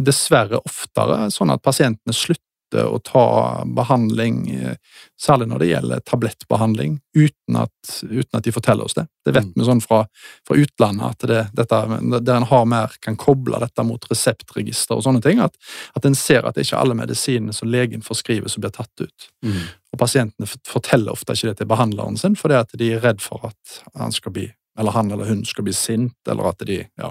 dessverre 0.00 0.62
oftere 0.64 1.26
sånn 1.34 1.52
at 1.52 1.62
pasientene 1.62 2.14
slutter 2.16 2.46
å 2.78 2.98
ta 3.02 3.24
behandling, 3.76 4.36
eh, 4.54 4.76
særlig 5.20 5.48
når 5.50 5.62
det 5.62 5.68
gjelder 5.70 6.02
tablettbehandling, 6.06 6.98
uten 7.16 7.58
at, 7.58 7.92
uten 8.02 8.38
at 8.38 8.46
de 8.46 8.52
forteller 8.54 8.86
oss 8.86 8.94
det. 8.94 9.06
Det 9.26 9.34
vet 9.34 9.48
mm. 9.48 9.56
vi 9.56 9.66
sånn 9.66 9.82
fra, 9.84 10.04
fra 10.46 10.58
utlandet, 10.60 11.16
at 11.16 11.28
det, 11.28 11.40
dette, 11.58 11.80
der 12.20 12.36
en 12.36 12.48
har 12.50 12.68
mer 12.70 12.94
kan 13.04 13.18
koble 13.20 13.60
dette 13.62 13.84
mot 13.86 14.06
reseptregister 14.10 14.98
og 14.98 15.04
sånne 15.06 15.22
ting, 15.24 15.42
at, 15.42 15.56
at 15.98 16.06
en 16.06 16.18
ser 16.18 16.46
at 16.46 16.56
det 16.56 16.66
ikke 16.66 16.78
er 16.78 16.84
alle 16.84 16.98
medisinene 16.98 17.56
som 17.56 17.70
legen 17.70 18.04
forskriver 18.06 18.52
som 18.52 18.64
blir 18.64 18.74
tatt 18.76 19.04
ut. 19.04 19.30
Mm. 19.46 19.62
Og 19.94 20.00
pasientene 20.00 20.48
forteller 20.68 21.12
ofte 21.14 21.34
ikke 21.34 21.50
det 21.50 21.60
til 21.60 21.70
behandleren 21.70 22.18
sin, 22.20 22.38
fordi 22.38 22.60
at 22.60 22.74
de 22.78 22.94
er 22.94 23.04
redd 23.04 23.24
for 23.24 23.50
at 23.50 23.80
han 23.98 24.14
skal 24.14 24.36
bli, 24.36 24.46
eller 24.78 24.94
han 24.94 25.10
eller 25.10 25.28
hun 25.28 25.42
skal 25.48 25.66
bli 25.66 25.74
sint, 25.76 26.16
eller 26.30 26.52
at 26.52 26.62
de 26.68 26.84
ja, 26.84 27.10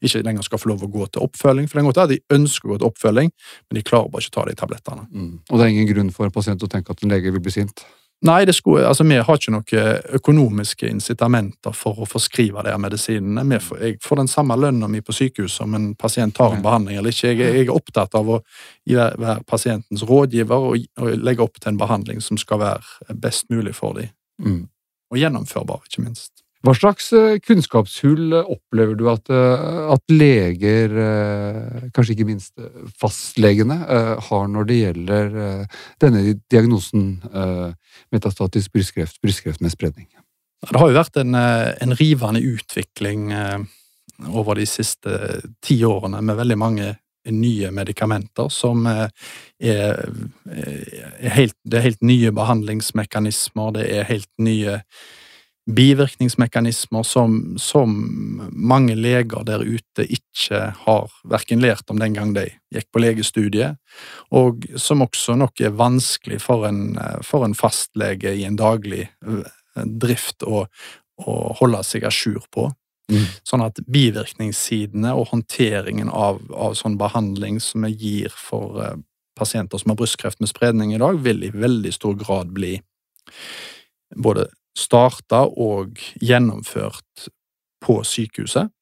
ikke 0.00 0.24
lenger 0.26 0.46
skal 0.46 0.62
få 0.62 0.72
lov 0.72 0.86
å 0.86 0.90
gå 0.92 1.10
til 1.10 1.26
oppfølging. 1.26 1.68
For 1.68 1.78
det 1.78 1.84
er 1.84 1.90
godt 1.90 2.14
De 2.14 2.22
ønsker 2.38 2.68
å 2.68 2.74
gå 2.74 2.80
til 2.80 2.90
oppfølging, 2.90 3.30
men 3.68 3.78
de 3.78 3.84
klarer 3.86 4.10
bare 4.12 4.24
ikke 4.24 4.34
å 4.34 4.38
ta 4.40 4.48
de 4.48 4.58
tablettene. 4.62 5.06
Mm. 5.12 5.30
Og 5.50 5.54
det 5.54 5.66
er 5.66 5.74
ingen 5.74 5.92
grunn 5.92 6.10
for 6.14 6.28
en 6.28 6.34
pasient 6.34 6.62
å 6.62 6.70
tenke 6.70 6.92
at 6.92 7.04
en 7.04 7.14
lege 7.14 7.34
vil 7.34 7.44
bli 7.44 7.54
sint? 7.54 7.86
Nei, 8.24 8.52
skulle, 8.52 8.86
altså, 8.88 9.04
vi 9.04 9.18
har 9.20 9.36
ikke 9.36 9.52
noen 9.52 10.14
økonomiske 10.16 10.88
incitamenter 10.88 11.74
for 11.76 12.00
å 12.00 12.06
forskrive 12.08 12.62
de 12.64 12.72
medisinene. 12.80 13.58
Får, 13.60 13.82
jeg 13.84 13.98
får 14.02 14.22
den 14.22 14.30
samme 14.32 14.56
lønna 14.56 14.88
mi 14.88 15.02
på 15.04 15.12
sykehus 15.12 15.58
om 15.60 15.76
en 15.76 15.90
pasient 16.00 16.34
tar 16.34 16.56
en 16.56 16.64
behandling 16.64 16.96
eller 16.96 17.12
ikke. 17.12 17.34
Jeg, 17.34 17.42
jeg, 17.44 17.66
er 17.66 17.74
opptatt 17.76 18.16
av 18.16 18.30
å 18.32 18.38
være 18.88 19.36
pasientens 19.44 20.06
rådgiver 20.08 20.70
og, 20.70 20.88
og, 20.96 21.12
legge 21.20 21.44
opp 21.44 21.60
til 21.60 21.74
en 21.74 21.82
behandling 21.82 22.24
som 22.24 22.40
skal 22.40 22.62
være 22.64 23.18
best 23.20 23.50
mulig 23.52 23.76
for 23.76 24.00
dem. 24.00 24.08
Mm. 24.40 24.64
Og 25.12 25.20
gjennomførbar, 25.20 25.84
ikke 25.84 26.06
minst. 26.08 26.45
Hva 26.66 26.72
slags 26.74 27.12
eh, 27.14 27.36
kunnskapshull 27.38 28.34
opplever 28.40 28.96
du 28.98 29.04
at, 29.12 29.30
eh, 29.30 29.82
at, 29.94 30.02
leger, 30.10 30.94
eh, 30.98 31.84
kanskje 31.94 32.16
ikke 32.16 32.26
minst 32.26 32.54
fastlegene, 32.98 33.76
har 34.26 34.46
når 34.50 34.66
det 34.66 34.78
gjelder 34.80 35.36
denne 36.02 36.22
diagnosen 36.50 37.20
metastatisk 38.14 38.72
brystkreft, 38.74 39.20
brystkreft 39.22 39.62
med 39.62 39.74
spredning? 39.74 40.08
Det 40.66 40.80
har 40.80 40.90
jo 40.90 40.96
vært 40.96 41.20
en, 41.20 41.36
en 41.36 41.94
rivende 42.00 42.42
utvikling 42.42 43.28
over 44.32 44.58
de 44.58 44.66
siste 44.66 45.42
ti 45.62 45.76
årene 45.86 46.22
med 46.24 46.40
veldig 46.40 46.56
mange 46.58 46.88
nye 47.30 47.70
medikamenter 47.74 48.50
som 48.54 48.86
er, 48.90 49.12
er 49.60 50.02
helt, 51.36 51.56
Det 51.62 51.78
er 51.78 51.86
helt 51.90 52.02
nye 52.02 52.32
behandlingsmekanismer, 52.34 53.76
det 53.76 53.86
er 53.98 54.10
helt 54.10 54.30
nye 54.42 54.80
bivirkningsmekanismer 55.66 57.02
som, 57.02 57.56
som, 57.58 57.94
mange 58.52 58.94
leger 58.94 59.42
der 59.46 59.64
ute 59.66 60.06
ikke 60.06 60.60
har 60.84 61.14
verken 61.26 61.62
lært 61.62 61.90
om 61.90 61.98
den 61.98 62.14
gang 62.14 62.34
de 62.36 62.46
gikk 62.74 62.86
på 62.94 63.02
legestudiet, 63.02 63.80
og 64.30 64.66
som 64.78 65.02
også 65.02 65.34
nok 65.40 65.60
er 65.60 65.74
vanskelig 65.74 66.38
for 66.44 66.68
en, 66.68 66.98
for 67.26 67.46
en 67.46 67.56
fastlege 67.58 68.30
i 68.38 68.44
en 68.46 68.58
daglig 68.58 69.08
eh, 69.26 69.56
drift 69.84 70.46
å, 70.46 70.66
å 71.26 71.36
holde 71.58 71.82
seg 71.86 72.06
à 72.06 72.14
jour 72.14 72.46
på. 72.54 72.68
Mm. 73.10 73.26
Sånn 73.46 73.62
at 73.62 73.78
bivirkningssidene 73.90 75.12
og 75.14 75.30
håndteringen 75.32 76.10
av, 76.10 76.40
av 76.54 76.74
sånn 76.78 76.98
behandling 76.98 77.60
som 77.62 77.86
vi 77.86 77.92
gir 77.94 78.34
for 78.34 78.80
uh, 78.82 78.94
pasienter 79.38 79.78
som 79.78 79.92
har 79.92 79.98
brystkreft 80.00 80.42
med 80.42 80.50
spredning 80.50 80.94
i 80.94 80.98
dag, 81.02 81.20
vil 81.22 81.44
i 81.46 81.52
veldig 81.54 81.92
stor 81.94 82.16
grad 82.18 82.50
bli 82.54 82.74
både 84.16 84.48
starta 84.76 85.44
og 85.48 86.00
gjennomført 86.20 87.28
på 87.84 88.00
sykehuset. 88.04 88.72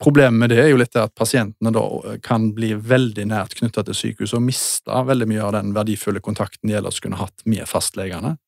Problemet 0.00 0.40
med 0.40 0.52
det 0.54 0.62
er 0.62 0.70
jo 0.70 0.78
litt 0.80 0.96
at 0.96 1.12
pasientene 1.14 1.72
da 1.76 1.82
kan 2.24 2.48
bli 2.56 2.72
veldig 2.72 3.26
nært 3.28 3.58
knytta 3.58 3.84
til 3.84 3.98
sykehuset 3.98 4.38
og 4.38 4.46
miste 4.46 5.02
veldig 5.10 5.28
mye 5.28 5.44
av 5.44 5.52
den 5.58 5.74
verdifulle 5.76 6.22
kontakten 6.24 6.70
de 6.70 6.78
ellers 6.78 7.02
kunne 7.04 7.20
hatt 7.20 7.44
med 7.44 7.68
fastlegene. 7.68 8.38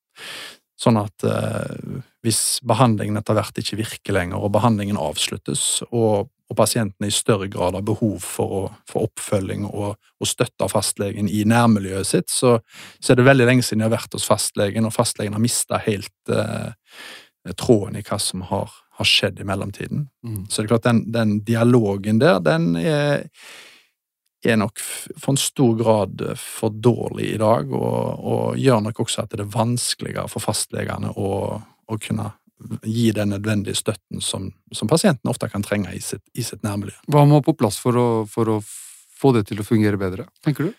Sånn 0.80 0.96
at 0.98 1.26
eh, 1.28 2.00
hvis 2.24 2.58
behandlingen 2.66 3.20
etter 3.20 3.36
hvert 3.36 3.60
ikke 3.60 3.78
virker 3.82 4.16
lenger, 4.16 4.40
og 4.40 4.54
behandlingen 4.56 4.98
avsluttes, 4.98 5.82
og 5.92 6.32
og 6.52 6.58
pasientene 6.58 7.08
i 7.08 7.14
større 7.14 7.48
grad 7.50 7.76
har 7.78 7.84
behov 7.86 8.20
for, 8.20 8.52
å, 8.52 8.62
for 8.88 9.08
oppfølging 9.08 9.64
og, 9.70 9.96
og, 9.96 10.28
støtte 10.28 10.66
av 10.66 10.74
fastlegen 10.74 11.30
i 11.32 11.42
nærmiljøet 11.48 12.08
sitt, 12.08 12.30
så, 12.32 12.58
så, 12.98 13.12
er 13.12 13.20
det 13.20 13.26
veldig 13.26 13.48
lenge 13.48 13.64
siden 13.66 13.82
de 13.82 13.88
har 13.88 13.96
vært 13.96 14.16
hos 14.16 14.28
fastlegen, 14.28 14.86
og 14.86 14.94
fastlegen 14.94 15.36
har 15.36 15.42
mista 15.42 15.80
helt 15.82 16.32
eh, 16.32 16.72
tråden 17.58 17.98
i 17.98 18.04
hva 18.06 18.20
som 18.22 18.44
har, 18.52 18.70
har 18.98 19.08
skjedd 19.08 19.40
i 19.40 19.48
mellomtiden. 19.48 20.06
Mm. 20.26 20.44
Så 20.48 20.60
det 20.60 20.66
er 20.66 20.72
klart 20.74 20.88
den, 20.90 21.04
den 21.14 21.36
dialogen 21.46 22.20
der, 22.22 22.42
den 22.44 22.76
er, 22.76 23.24
er 24.44 24.60
nok 24.60 24.82
for 24.82 25.32
en 25.32 25.40
stor 25.40 25.74
grad 25.80 26.26
for 26.38 26.74
dårlig 26.74 27.32
i 27.32 27.40
dag, 27.40 27.72
og, 27.72 27.98
og, 28.20 28.60
gjør 28.60 28.84
nok 28.90 29.02
også 29.06 29.24
at 29.24 29.34
det 29.34 29.46
er 29.46 29.56
vanskeligere 29.56 30.28
for 30.30 30.44
fastlegene 30.44 31.16
å, 31.16 31.32
å 31.62 32.00
kunne 32.02 32.28
gi 32.82 33.10
den 33.16 33.32
nødvendige 33.34 33.78
støtten 33.78 34.22
som, 34.24 34.50
som 34.72 34.90
pasienten 34.90 35.30
ofte 35.30 35.48
kan 35.52 35.64
trenge 35.66 35.94
i 35.96 36.00
sitt, 36.00 36.24
i 36.34 36.44
sitt 36.46 36.62
nærmiljø. 36.66 36.94
Hva 37.12 37.24
må 37.28 37.42
på 37.44 37.56
plass 37.58 37.80
for 37.82 37.98
å, 37.98 38.06
for 38.30 38.50
å 38.56 38.60
få 39.22 39.32
det 39.36 39.46
til 39.50 39.62
å 39.62 39.66
fungere 39.66 40.00
bedre, 40.00 40.26
tenker 40.44 40.70
du? 40.70 40.72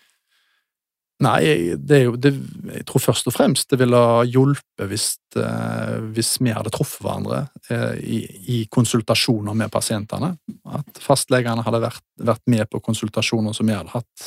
Nei, 1.22 1.76
det 1.78 1.94
er 1.94 2.08
jo, 2.08 2.16
det, 2.18 2.32
jeg 2.74 2.84
tror 2.88 3.02
først 3.04 3.28
og 3.30 3.34
fremst 3.36 3.70
det 3.70 3.78
ville 3.78 3.98
ha 3.98 4.24
hjulpet 4.26 4.82
hvis, 4.90 5.04
eh, 5.38 6.00
hvis 6.10 6.32
vi 6.42 6.50
hadde 6.50 6.72
truffet 6.74 7.04
hverandre 7.04 7.44
eh, 7.70 8.00
i, 8.02 8.18
i, 8.50 8.56
konsultasjoner 8.66 9.54
med 9.54 9.70
pasientene. 9.70 10.32
At 10.74 10.98
fastlegene 10.98 11.62
hadde 11.62 11.84
vært, 11.84 12.02
vært, 12.18 12.42
med 12.50 12.66
på 12.72 12.82
konsultasjoner 12.82 13.54
som 13.54 13.70
vi 13.70 13.76
hadde 13.76 13.94
hatt. 13.94 14.26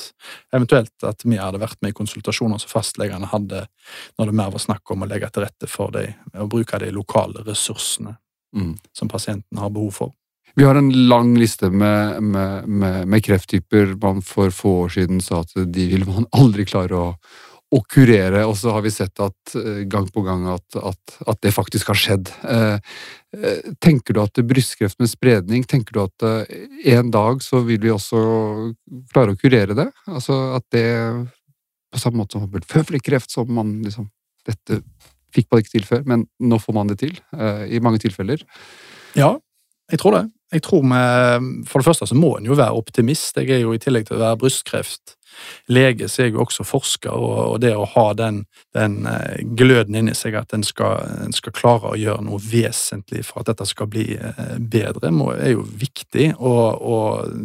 Eventuelt 0.56 1.08
at 1.10 1.28
vi 1.28 1.42
hadde 1.42 1.60
vært 1.60 1.82
med 1.84 1.92
i 1.92 1.98
konsultasjoner 1.98 2.64
som 2.64 2.72
fastlegene 2.72 3.28
hadde 3.34 3.66
når 4.16 4.32
det 4.32 4.38
mer 4.40 4.56
var 4.56 4.64
snakk 4.64 4.96
om 4.96 5.04
å 5.04 5.10
legge 5.12 5.28
til 5.34 5.44
rette 5.44 5.68
for 5.68 5.92
dem, 5.92 6.16
å 6.40 6.48
bruke 6.48 6.80
de 6.80 6.94
lokale 6.96 7.44
ressursene 7.44 8.16
mm. 8.56 8.78
som 8.96 9.12
pasienten 9.12 9.60
har 9.60 9.76
behov 9.76 9.92
for. 10.00 10.16
Vi 10.58 10.64
har 10.64 10.76
en 10.76 11.08
lang 11.08 11.36
liste 11.38 11.70
med, 11.70 12.24
med, 12.24 12.68
med, 12.68 13.08
med, 13.08 13.24
krefttyper 13.24 13.92
man 14.02 14.24
for 14.26 14.50
få 14.50 14.72
år 14.86 14.96
siden 14.96 15.20
sa 15.22 15.44
at 15.44 15.52
de 15.54 15.84
vil 15.92 16.06
man 16.08 16.26
aldri 16.40 16.64
klare 16.66 16.98
å, 16.98 17.12
å 17.78 17.82
kurere, 17.86 18.42
og 18.50 18.56
så 18.58 18.72
har 18.74 18.82
vi 18.82 18.90
sett 18.96 19.22
at 19.22 19.54
eh, 19.60 19.84
gang 19.86 20.08
på 20.10 20.24
gang 20.26 20.48
at, 20.50 20.80
at, 20.82 21.18
at 21.30 21.42
det 21.46 21.52
faktisk 21.54 21.92
har 21.92 22.00
skjedd. 22.02 22.32
Eh, 22.42 22.80
eh, 23.38 23.68
tenker 23.86 24.18
du 24.18 24.22
at 24.24 24.42
brystkreft 24.50 24.98
med 24.98 25.12
spredning, 25.12 25.68
tenker 25.70 25.94
du 25.94 26.02
at 26.08 26.26
en 26.96 27.12
dag 27.14 27.46
så 27.46 27.62
vil 27.68 27.84
vi 27.84 27.94
også 27.94 28.22
klare 29.14 29.36
å 29.36 29.38
kurere 29.38 29.78
det? 29.78 29.92
Altså 30.10 30.40
at 30.56 30.66
det 30.74 30.88
på 31.94 32.02
samme 32.02 32.24
måte 32.24 32.40
som 32.40 32.50
føflekkreft, 32.74 33.30
som 33.30 33.54
man 33.54 33.78
liksom 33.86 34.10
Dette 34.48 34.78
fikk 35.36 35.50
man 35.52 35.60
ikke 35.60 35.74
til 35.74 35.84
før, 35.84 36.06
men 36.08 36.22
nå 36.40 36.56
får 36.64 36.74
man 36.74 36.88
det 36.88 36.96
til, 37.02 37.18
i 37.68 37.82
mange 37.84 38.00
tilfeller. 38.00 38.40
Ja, 39.20 39.34
jeg 39.92 40.00
tror 40.00 40.16
det. 40.16 40.22
Jeg 40.52 40.64
tror 40.64 40.82
vi, 40.82 41.66
For 41.68 41.80
det 41.80 41.86
første 41.90 42.08
så 42.08 42.16
må 42.16 42.38
en 42.38 42.48
jo 42.48 42.56
være 42.56 42.80
optimist. 42.80 43.38
Jeg 43.38 43.50
er 43.52 43.64
jo 43.66 43.74
i 43.76 43.82
tillegg 43.82 44.08
til 44.08 44.16
å 44.16 44.22
være 44.22 44.40
brystkreftlege, 44.40 46.08
så 46.08 46.22
er 46.22 46.30
jeg 46.30 46.38
jo 46.38 46.44
også 46.46 46.64
forsker, 46.68 47.12
og 47.12 47.60
det 47.62 47.74
å 47.76 47.88
ha 47.92 48.06
den, 48.16 48.46
den 48.76 49.02
eh, 49.12 49.44
gløden 49.60 49.98
inni 50.00 50.16
seg 50.16 50.38
at 50.40 50.56
en 50.56 50.64
skal, 50.64 51.04
skal, 51.36 51.56
klare 51.56 51.92
å 51.92 52.00
gjøre 52.00 52.24
noe 52.24 52.40
vesentlig 52.40 53.26
for 53.28 53.44
at 53.44 53.52
dette 53.52 53.68
skal 53.68 53.92
bli 53.92 54.08
bedre, 54.16 55.12
bedre, 55.12 55.36
er 55.36 55.58
jo 55.58 55.68
viktig. 55.68 56.32
Og, 56.40 56.80
og 56.80 57.36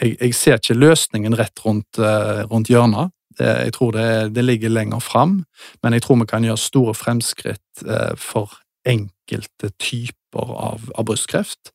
jeg, 0.00 0.18
jeg, 0.20 0.36
ser 0.36 0.60
ikke 0.60 0.76
løsningen 0.76 1.40
rett 1.40 1.64
rundt, 1.64 1.98
eh, 1.98 2.44
rundt 2.52 2.72
hjørnet. 2.72 3.16
Jeg 3.40 3.72
tror 3.72 3.94
det, 3.96 4.34
det, 4.36 4.42
ligger 4.44 4.68
lenger 4.68 5.00
fram, 5.00 5.38
men 5.80 5.94
jeg 5.96 6.02
tror 6.04 6.18
vi 6.20 6.26
kan 6.28 6.44
gjøre 6.44 6.60
store 6.60 6.92
fremskritt 6.98 7.84
for 8.20 8.58
enkelte 8.84 9.70
typer 9.80 10.19
av, 10.38 10.86
av 10.94 11.06
brystkreft 11.08 11.72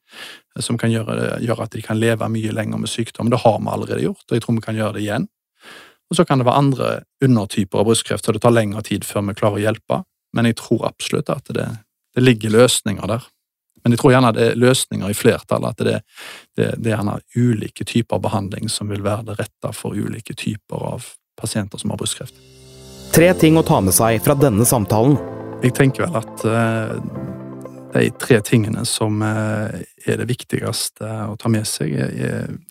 som 0.63 0.78
kan 0.80 0.94
gjøre, 0.94 1.39
gjøre, 1.44 1.68
at 1.68 1.76
de 1.76 1.84
kan 1.84 2.00
leve 2.00 2.28
mye 2.32 2.54
lenger 2.56 2.80
med 2.80 2.89
sykdom. 2.91 3.30
Det 3.30 3.41
har 3.44 3.60
vi 3.60 3.72
allerede 3.72 4.06
gjort, 4.06 4.24
og 4.30 4.38
jeg 4.38 4.46
tror 4.46 4.56
vi 4.56 4.65
kan 4.65 4.80
gjøre 4.80 4.98
det 4.98 5.04
igjen. 5.04 5.28
Og 6.10 6.20
så 6.20 6.26
kan 6.26 6.39
det 6.39 6.48
være 6.48 6.62
andre 6.62 6.89
undertyper 7.26 7.82
av 7.82 7.89
brystkreft, 7.89 8.26
så 8.26 8.36
det 8.36 8.44
tar 8.46 8.54
lengre 8.54 8.84
tid 8.86 9.06
før 9.08 9.26
vi 9.30 9.38
klarer 9.38 9.60
å 9.60 9.65
hjelpe. 9.65 10.02
Men 10.36 10.50
jeg 10.50 10.60
tror 10.62 10.86
absolutt 10.88 11.32
at 11.34 11.50
det, 11.56 11.68
det 12.15 12.24
ligger 12.24 12.54
løsninger 12.54 13.10
der. 13.10 13.26
Men 13.84 13.94
jeg 13.94 14.02
tror 14.02 14.15
gjerne 14.15 14.34
det 14.34 14.46
er 14.50 14.58
løsninger 14.58 15.12
i 15.12 15.18
flertall, 15.18 15.65
at 15.70 15.82
det, 15.86 16.00
det, 16.58 16.72
det, 16.80 16.89
er 16.89 16.96
gjerne 16.96 17.20
ulike 17.38 17.86
typer 17.86 18.22
behandling 18.22 18.70
som 18.72 18.89
vil 18.89 19.06
være 19.06 19.28
det 19.30 19.38
rette 19.44 19.74
for 19.78 19.94
ulike 19.94 20.34
typer 20.34 20.88
av 20.96 21.06
pasienter 21.38 21.82
som 21.82 21.94
har 21.94 22.00
brystkreft. 22.02 22.38
Tre 23.13 23.30
ting 23.38 23.60
å 23.60 23.65
ta 23.65 23.78
med 23.86 23.94
seg 23.96 24.18
fra 24.26 24.34
denne 24.39 24.65
samtalen. 24.65 25.20
Jeg 25.63 25.76
tenker 25.78 26.08
vel 26.08 26.18
at 26.18 26.46
uh, 26.50 27.35
de 27.95 28.12
tre 28.19 28.41
tingene 28.45 28.86
som 28.88 29.21
eh, 29.23 29.81
er 30.05 30.19
det 30.21 30.27
viktigste 30.29 31.10
å 31.31 31.36
ta 31.39 31.51
med 31.51 31.67
seg. 31.69 31.95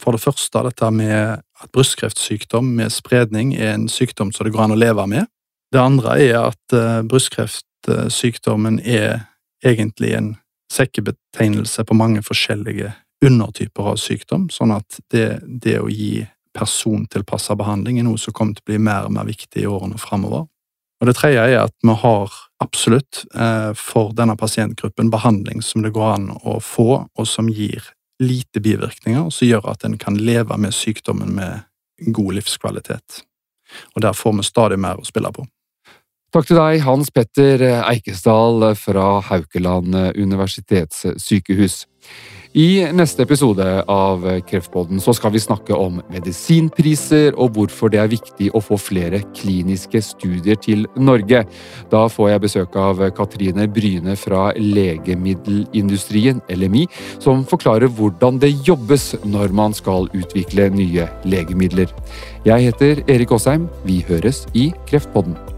For 0.01 0.15
det 0.15 0.23
første 0.23 0.65
dette 0.69 0.91
med 0.95 1.41
at 1.41 1.73
brystkreftsykdom 1.73 2.75
med 2.79 2.93
spredning 2.93 3.55
er 3.57 3.75
en 3.75 3.89
sykdom 3.89 4.33
som 4.33 4.47
det 4.47 4.55
går 4.55 4.67
an 4.67 4.77
å 4.77 4.81
leve 4.81 5.07
med. 5.11 5.31
Det 5.75 5.81
andre 5.81 6.19
er 6.23 6.37
at 6.53 6.77
eh, 6.77 7.01
brystkreftsykdommen 7.09 8.79
er 8.85 9.25
egentlig 9.65 10.13
en 10.15 10.35
sekkebetegnelse 10.73 11.85
på 11.85 11.97
mange 11.99 12.23
forskjellige 12.23 12.93
undertyper 13.25 13.91
av 13.95 13.99
sykdom, 13.99 14.49
sånn 14.53 14.75
at 14.75 15.01
det, 15.11 15.41
det 15.43 15.79
å 15.81 15.89
gi 15.91 16.27
persontilpassa 16.55 17.57
behandling 17.59 17.99
er 17.99 18.07
noe 18.07 18.21
som 18.21 18.35
kommer 18.37 18.55
til 18.55 18.63
å 18.63 18.71
bli 18.71 18.79
mer 18.87 19.09
og 19.09 19.15
mer 19.17 19.27
viktig 19.27 19.65
i 19.65 19.71
årene 19.71 19.99
framover. 19.99 20.47
Og 21.01 21.09
det 21.11 21.17
tredje 21.19 21.43
er 21.43 21.59
at 21.65 21.75
vi 21.83 21.95
har 22.01 22.33
absolutt 22.63 23.25
eh, 23.35 23.73
for 23.77 24.15
denne 24.17 24.37
pasientgruppen 24.41 25.11
behandling 25.13 25.63
som 25.63 25.83
det 25.85 25.93
går 25.95 26.15
an 26.15 26.31
å 26.43 26.59
få, 26.63 27.05
og 27.07 27.29
som 27.29 27.51
gir 27.51 27.91
lite 28.23 28.63
bivirkninger, 28.63 29.29
som 29.31 29.49
gjør 29.49 29.69
at 29.75 29.85
en 29.85 29.99
kan 29.99 30.17
leve 30.17 30.57
med 30.61 30.75
sykdommen 30.75 31.35
med 31.37 31.67
god 32.15 32.39
livskvalitet. 32.39 33.23
Og 33.95 34.03
der 34.05 34.15
får 34.15 34.37
vi 34.39 34.47
stadig 34.47 34.79
mer 34.81 35.01
å 35.01 35.07
spille 35.07 35.33
på. 35.35 35.47
Takk 36.35 36.49
til 36.49 36.59
deg, 36.59 36.81
Hans 36.83 37.13
Petter 37.15 37.63
Eikesdal 37.87 38.73
fra 38.75 39.21
Haukeland 39.23 39.95
universitetssykehus. 40.19 41.85
I 42.59 42.89
neste 42.91 43.23
episode 43.23 43.69
av 43.91 44.27
Kreftpodden 44.49 44.99
så 45.03 45.15
skal 45.15 45.31
vi 45.35 45.45
snakke 45.45 45.79
om 45.79 46.01
medisinpriser 46.11 47.39
og 47.39 47.55
hvorfor 47.55 47.95
det 47.95 48.03
er 48.03 48.11
viktig 48.11 48.51
å 48.51 48.65
få 48.67 48.81
flere 48.83 49.23
kliniske 49.31 50.03
studier 50.03 50.59
til 50.59 50.89
Norge. 50.99 51.45
Da 51.95 52.03
får 52.11 52.33
jeg 52.33 52.45
besøk 52.49 52.83
av 52.83 53.07
Katrine 53.15 53.71
Bryne 53.71 54.19
fra 54.19 54.51
legemiddelindustrien, 54.59 56.43
LMI, 56.51 56.89
som 57.23 57.47
forklarer 57.47 57.95
hvordan 57.95 58.43
det 58.43 58.57
jobbes 58.67 59.13
når 59.23 59.55
man 59.55 59.75
skal 59.75 60.11
utvikle 60.11 60.73
nye 60.83 61.07
legemidler. 61.31 61.95
Jeg 62.43 62.73
heter 62.73 63.07
Erik 63.07 63.39
Aasheim. 63.39 63.71
Vi 63.87 64.03
høres 64.11 64.49
i 64.51 64.73
Kreftpodden. 64.91 65.54